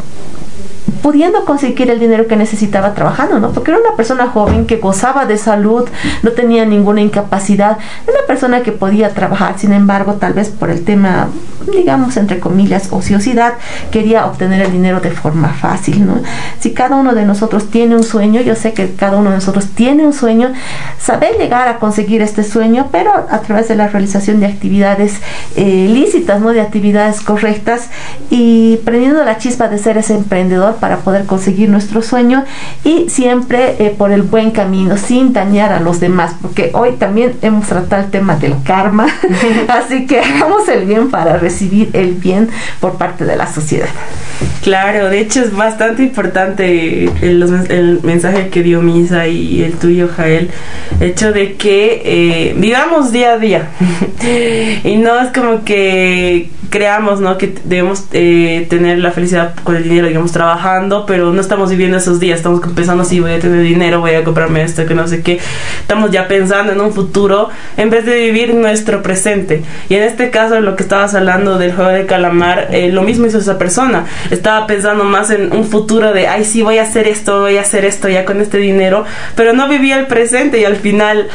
pudiendo 1.04 1.44
conseguir 1.44 1.92
el 1.92 2.00
dinero 2.00 2.28
que 2.28 2.38
necesitaba 2.38 2.94
trabajando, 2.94 3.38
¿no? 3.40 3.52
Porque 3.52 3.72
era 3.72 3.80
una 3.80 3.96
persona 3.98 4.28
joven 4.28 4.66
que 4.66 4.78
gozaba 4.78 5.26
de 5.26 5.38
salud, 5.38 5.84
no 6.24 6.32
tenía 6.32 6.66
ninguna 6.66 7.02
incapacidad, 7.02 7.78
una 8.08 8.26
persona 8.26 8.64
que 8.64 8.72
podía 8.72 9.10
trabajar, 9.10 9.60
sin 9.60 9.74
embargo, 9.74 10.14
tal 10.14 10.34
vez 10.34 10.50
por 10.50 10.70
el 10.70 10.86
tema, 10.86 11.28
digamos, 11.72 12.18
entre 12.18 12.40
comillas, 12.40 12.90
ociosidad, 12.92 13.54
quería 13.92 14.26
obtener 14.26 14.62
el 14.62 14.72
dinero 14.72 15.00
de 15.00 15.12
forma 15.12 15.50
fácil, 15.50 16.06
¿no? 16.06 16.22
Si 16.60 16.72
cada 16.72 16.96
uno 16.96 17.14
de 17.14 17.26
nosotros 17.26 17.70
tiene 17.70 17.96
un 17.96 18.04
sueño, 18.04 18.42
yo 18.42 18.56
sé 18.56 18.74
que 18.74 18.94
cada 18.96 19.18
uno 19.18 19.30
de 19.30 19.38
nosotros 19.38 19.68
tiene 19.76 20.06
un 20.06 20.14
sueño, 20.14 20.52
saber 21.00 21.38
llegar 21.38 21.68
a 21.68 21.80
conseguir 21.80 22.22
este 22.22 22.44
sueño, 22.44 22.90
pero 22.92 23.12
a 23.14 23.40
través 23.40 23.68
de 23.68 23.76
la 23.76 23.88
realización 23.88 24.40
de 24.40 24.48
actividades 24.48 25.22
eh, 25.56 25.88
lícitas, 25.90 26.42
¿no? 26.42 26.50
De 26.50 26.62
actividades 26.62 27.22
correctas 27.22 27.90
y 28.30 28.78
prendiendo 28.86 29.24
la 29.24 29.38
chispa 29.38 29.68
de 29.68 29.78
ser 29.78 29.98
ese 29.98 30.16
emprendedor 30.16 30.76
para 30.76 30.98
poder 30.98 31.26
conseguir 31.26 31.70
nuestro 31.70 32.02
sueño 32.02 32.44
y 32.84 33.10
siempre 33.10 33.76
eh, 33.80 33.96
por 33.98 34.12
el 34.12 34.24
buen 34.24 34.52
camino, 34.52 34.98
sin 34.98 35.34
dañar 35.34 35.72
a 35.72 35.80
los 35.80 36.00
demás, 36.00 36.36
porque 36.42 36.72
hoy 36.74 36.94
también 36.94 37.38
hemos 37.42 37.68
tratado 37.68 38.04
el 38.04 38.12
tema 38.12 38.36
del 38.36 38.56
karma, 38.64 39.08
así 39.68 40.06
que 40.06 40.20
hagamos 40.20 40.68
el 40.68 40.86
bien 40.86 41.10
para 41.10 41.38
recibir 41.38 41.53
el 41.94 42.14
bien 42.14 42.50
por 42.80 42.98
parte 42.98 43.26
de 43.26 43.36
la 43.36 43.52
sociedad. 43.52 43.90
Claro, 44.62 45.10
de 45.10 45.20
hecho 45.20 45.42
es 45.42 45.56
bastante 45.56 46.04
importante 46.04 47.06
el, 47.22 47.66
el 47.70 48.00
mensaje 48.04 48.50
que 48.50 48.64
dio 48.64 48.82
Misa 48.82 49.28
y 49.28 49.64
el 49.64 49.74
tuyo, 49.74 50.10
Jael. 50.16 50.50
El 51.00 51.10
hecho 51.10 51.32
de 51.32 51.54
que 51.56 52.02
eh, 52.06 52.56
vivamos 52.58 53.12
día 53.12 53.34
a 53.34 53.38
día. 53.38 53.70
y 54.84 54.96
no 54.98 55.20
es 55.20 55.32
como 55.32 55.64
que 55.64 56.50
creamos, 56.74 57.20
¿no? 57.20 57.38
Que 57.38 57.54
debemos 57.66 58.06
eh, 58.14 58.66
tener 58.68 58.98
la 58.98 59.12
felicidad 59.12 59.54
con 59.64 59.76
el 59.76 59.84
dinero, 59.84 60.08
digamos, 60.08 60.32
trabajando, 60.32 61.06
pero 61.06 61.32
no 61.32 61.40
estamos 61.40 61.70
viviendo 61.70 61.98
esos 61.98 62.20
días. 62.20 62.38
Estamos 62.38 62.62
pensando, 62.74 63.06
sí, 63.06 63.20
voy 63.20 63.34
a 63.34 63.40
tener 63.40 63.62
dinero, 63.62 64.00
voy 64.00 64.16
a 64.16 64.24
comprarme 64.24 64.64
esto, 64.64 64.84
que 64.88 64.96
no 64.96 65.08
sé 65.08 65.22
qué. 65.22 65.40
Estamos 65.82 66.10
ya 66.10 66.28
pensando 66.28 66.74
en 66.74 66.82
un 66.82 66.92
futuro 66.92 67.50
en 67.78 67.92
vez 67.92 68.08
de 68.08 68.16
vivir 68.16 68.56
nuestro 68.56 69.04
presente. 69.04 69.62
Y 69.88 69.94
en 69.94 70.02
este 70.02 70.32
caso, 70.32 70.60
lo 70.62 70.76
que 70.76 70.82
estabas 70.82 71.14
hablando 71.14 71.43
del 71.58 71.74
juego 71.74 71.92
de 71.92 72.06
calamar, 72.06 72.70
eh, 72.72 72.90
lo 72.90 73.04
mismo 73.04 73.26
hizo 73.26 73.38
esa 73.38 73.58
persona. 73.58 74.06
Estaba 74.32 74.68
pensando 74.68 75.04
más 75.04 75.30
en 75.30 75.54
un 75.54 75.66
futuro 75.66 76.14
de, 76.14 76.28
ay, 76.28 76.46
sí, 76.46 76.62
voy 76.62 76.78
a 76.78 76.84
hacer 76.84 77.08
esto, 77.08 77.42
voy 77.42 77.58
a 77.58 77.62
hacer 77.62 77.86
esto 77.86 78.10
ya 78.10 78.26
con 78.26 78.42
este 78.42 78.58
dinero, 78.58 79.06
pero 79.36 79.54
no 79.54 79.68
vivía 79.68 80.00
el 80.00 80.08
presente 80.08 80.60
y 80.60 80.66
al 80.66 80.78
final 80.78 81.28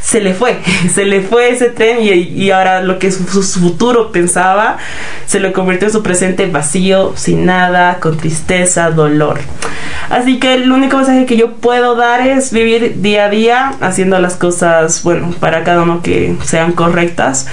se 0.00 0.20
le 0.20 0.34
fue, 0.34 0.58
se 0.94 1.04
le 1.04 1.22
fue 1.22 1.50
ese 1.50 1.70
tren 1.70 1.98
y, 2.00 2.10
y 2.10 2.50
ahora 2.50 2.82
lo 2.82 2.98
que 2.98 3.10
su, 3.10 3.24
su 3.42 3.60
futuro 3.60 4.12
pensaba 4.12 4.76
se 5.26 5.40
lo 5.40 5.52
convirtió 5.52 5.88
en 5.88 5.92
su 5.92 6.02
presente 6.02 6.46
vacío, 6.46 7.14
sin 7.16 7.46
nada, 7.46 7.98
con 8.00 8.16
tristeza, 8.16 8.90
dolor. 8.90 9.40
Así 10.10 10.38
que 10.38 10.54
el 10.54 10.70
único 10.70 10.98
mensaje 10.98 11.26
que 11.26 11.36
yo 11.36 11.54
puedo 11.54 11.96
dar 11.96 12.20
es 12.26 12.52
vivir 12.52 13.00
día 13.00 13.26
a 13.26 13.30
día 13.30 13.74
haciendo 13.80 14.18
las 14.18 14.36
cosas, 14.36 15.02
bueno, 15.02 15.34
para 15.40 15.64
cada 15.64 15.82
uno 15.82 16.02
que 16.02 16.36
sean 16.44 16.72
correctas 16.72 17.46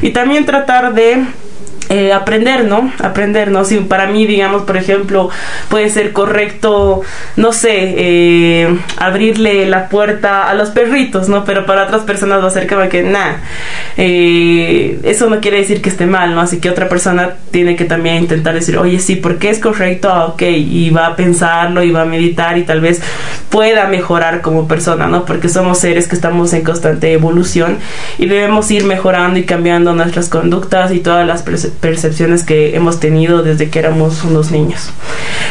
y 0.00 0.10
también 0.10 0.46
tratar 0.46 0.94
de 0.94 1.24
eh, 1.90 2.12
aprender, 2.12 2.64
¿no? 2.66 2.92
Aprender, 3.02 3.50
¿no? 3.50 3.64
Si 3.64 3.78
para 3.78 4.06
mí, 4.06 4.26
digamos, 4.26 4.62
por 4.62 4.76
ejemplo, 4.76 5.30
puede 5.68 5.88
ser 5.88 6.12
correcto, 6.12 7.00
no 7.36 7.52
sé, 7.52 7.94
eh, 7.96 8.78
abrirle 8.98 9.66
la 9.66 9.88
puerta 9.88 10.48
a 10.50 10.54
los 10.54 10.70
perritos, 10.70 11.28
¿no? 11.28 11.44
Pero 11.44 11.64
para 11.66 11.84
otras 11.84 12.02
personas 12.02 12.42
va 12.42 12.48
a 12.48 12.50
ser 12.50 12.66
como 12.66 12.88
que, 12.88 13.02
nah, 13.02 13.36
eh, 13.96 15.00
eso 15.02 15.28
no 15.28 15.40
quiere 15.40 15.58
decir 15.58 15.82
que 15.82 15.88
esté 15.88 16.06
mal, 16.06 16.34
¿no? 16.34 16.40
Así 16.40 16.60
que 16.60 16.70
otra 16.70 16.88
persona 16.88 17.34
tiene 17.50 17.76
que 17.76 17.84
también 17.84 18.16
intentar 18.16 18.54
decir, 18.54 18.76
oye, 18.78 18.98
sí, 19.00 19.16
¿por 19.16 19.38
qué 19.38 19.50
es 19.50 19.58
correcto? 19.58 20.10
Ah, 20.10 20.26
ok, 20.26 20.42
y 20.42 20.90
va 20.90 21.06
a 21.06 21.16
pensarlo 21.16 21.82
y 21.82 21.90
va 21.90 22.02
a 22.02 22.06
meditar 22.06 22.58
y 22.58 22.62
tal 22.62 22.80
vez 22.80 23.00
pueda 23.50 23.86
mejorar 23.88 24.40
como 24.40 24.68
persona, 24.68 25.06
¿no? 25.06 25.24
Porque 25.24 25.48
somos 25.48 25.78
seres 25.78 26.06
que 26.06 26.14
estamos 26.14 26.52
en 26.52 26.62
constante 26.62 27.12
evolución 27.12 27.78
y 28.18 28.26
debemos 28.26 28.70
ir 28.70 28.84
mejorando 28.84 29.38
y 29.38 29.44
cambiando 29.44 29.94
nuestras 29.94 30.28
conductas 30.28 30.92
y 30.92 31.00
todas 31.00 31.26
las 31.26 31.44
perce- 31.44 31.72
percepciones 31.80 32.44
que 32.44 32.76
hemos 32.76 33.00
tenido 33.00 33.42
desde 33.42 33.70
que 33.70 33.78
éramos 33.78 34.24
unos 34.24 34.50
niños. 34.50 34.90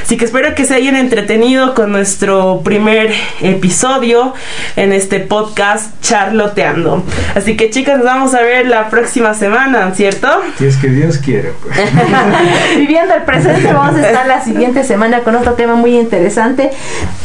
Así 0.04 0.18
que 0.18 0.26
espero 0.26 0.56
que 0.56 0.66
se 0.66 0.74
hayan 0.74 0.96
entretenido 0.96 1.74
con 1.74 1.92
nuestro 1.92 2.62
primer 2.63 3.13
episodio 3.42 4.34
en 4.76 4.94
este 4.94 5.20
podcast 5.20 5.92
Charloteando. 6.02 7.04
Así 7.36 7.58
que 7.58 7.70
chicas, 7.70 7.98
nos 7.98 8.06
vamos 8.06 8.34
a 8.34 8.42
ver 8.42 8.68
la 8.68 8.90
próxima 8.90 9.34
semana, 9.34 9.94
¿cierto? 9.96 10.28
Si 10.58 10.66
es 10.66 10.78
que 10.78 10.88
Dios 10.88 11.18
quiere, 11.18 11.52
pues. 11.62 11.78
Viviendo 12.78 13.16
el 13.16 13.24
presente, 13.24 13.74
vamos 13.74 13.96
a 13.96 14.08
estar 14.08 14.28
la 14.28 14.44
siguiente 14.44 14.84
semana 14.84 15.20
con 15.22 15.36
otro 15.36 15.54
tema 15.54 15.76
muy 15.76 15.98
interesante. 15.98 16.72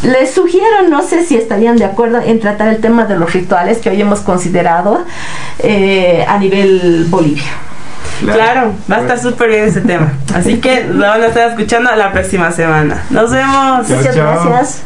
Les 0.03 0.33
sugiero, 0.33 0.89
no 0.89 1.03
sé 1.03 1.25
si 1.25 1.37
estarían 1.37 1.77
de 1.77 1.85
acuerdo 1.85 2.21
en 2.21 2.41
tratar 2.41 2.69
el 2.69 2.81
tema 2.81 3.05
de 3.05 3.17
los 3.17 3.33
rituales 3.33 3.79
que 3.79 3.91
hoy 3.91 4.01
hemos 4.01 4.21
considerado 4.21 5.05
eh, 5.61 6.25
a 6.27 6.39
nivel 6.39 7.07
Bolivia. 7.09 7.72
Claro, 8.25 8.73
va 8.91 8.97
a 8.97 9.01
estar 9.01 9.19
súper 9.19 9.49
bien 9.49 9.65
ese 9.65 9.81
tema. 9.81 10.13
Así 10.35 10.61
que 10.61 10.85
lo 10.85 11.07
van 11.07 11.23
a 11.23 11.27
estar 11.27 11.49
escuchando 11.51 11.95
la 11.95 12.13
próxima 12.13 12.51
semana. 12.53 13.03
Nos 13.11 13.31
vemos. 13.31 13.89
Chao, 13.89 13.97
Muchas 13.99 14.15
chao. 14.15 14.45
gracias. 14.49 14.83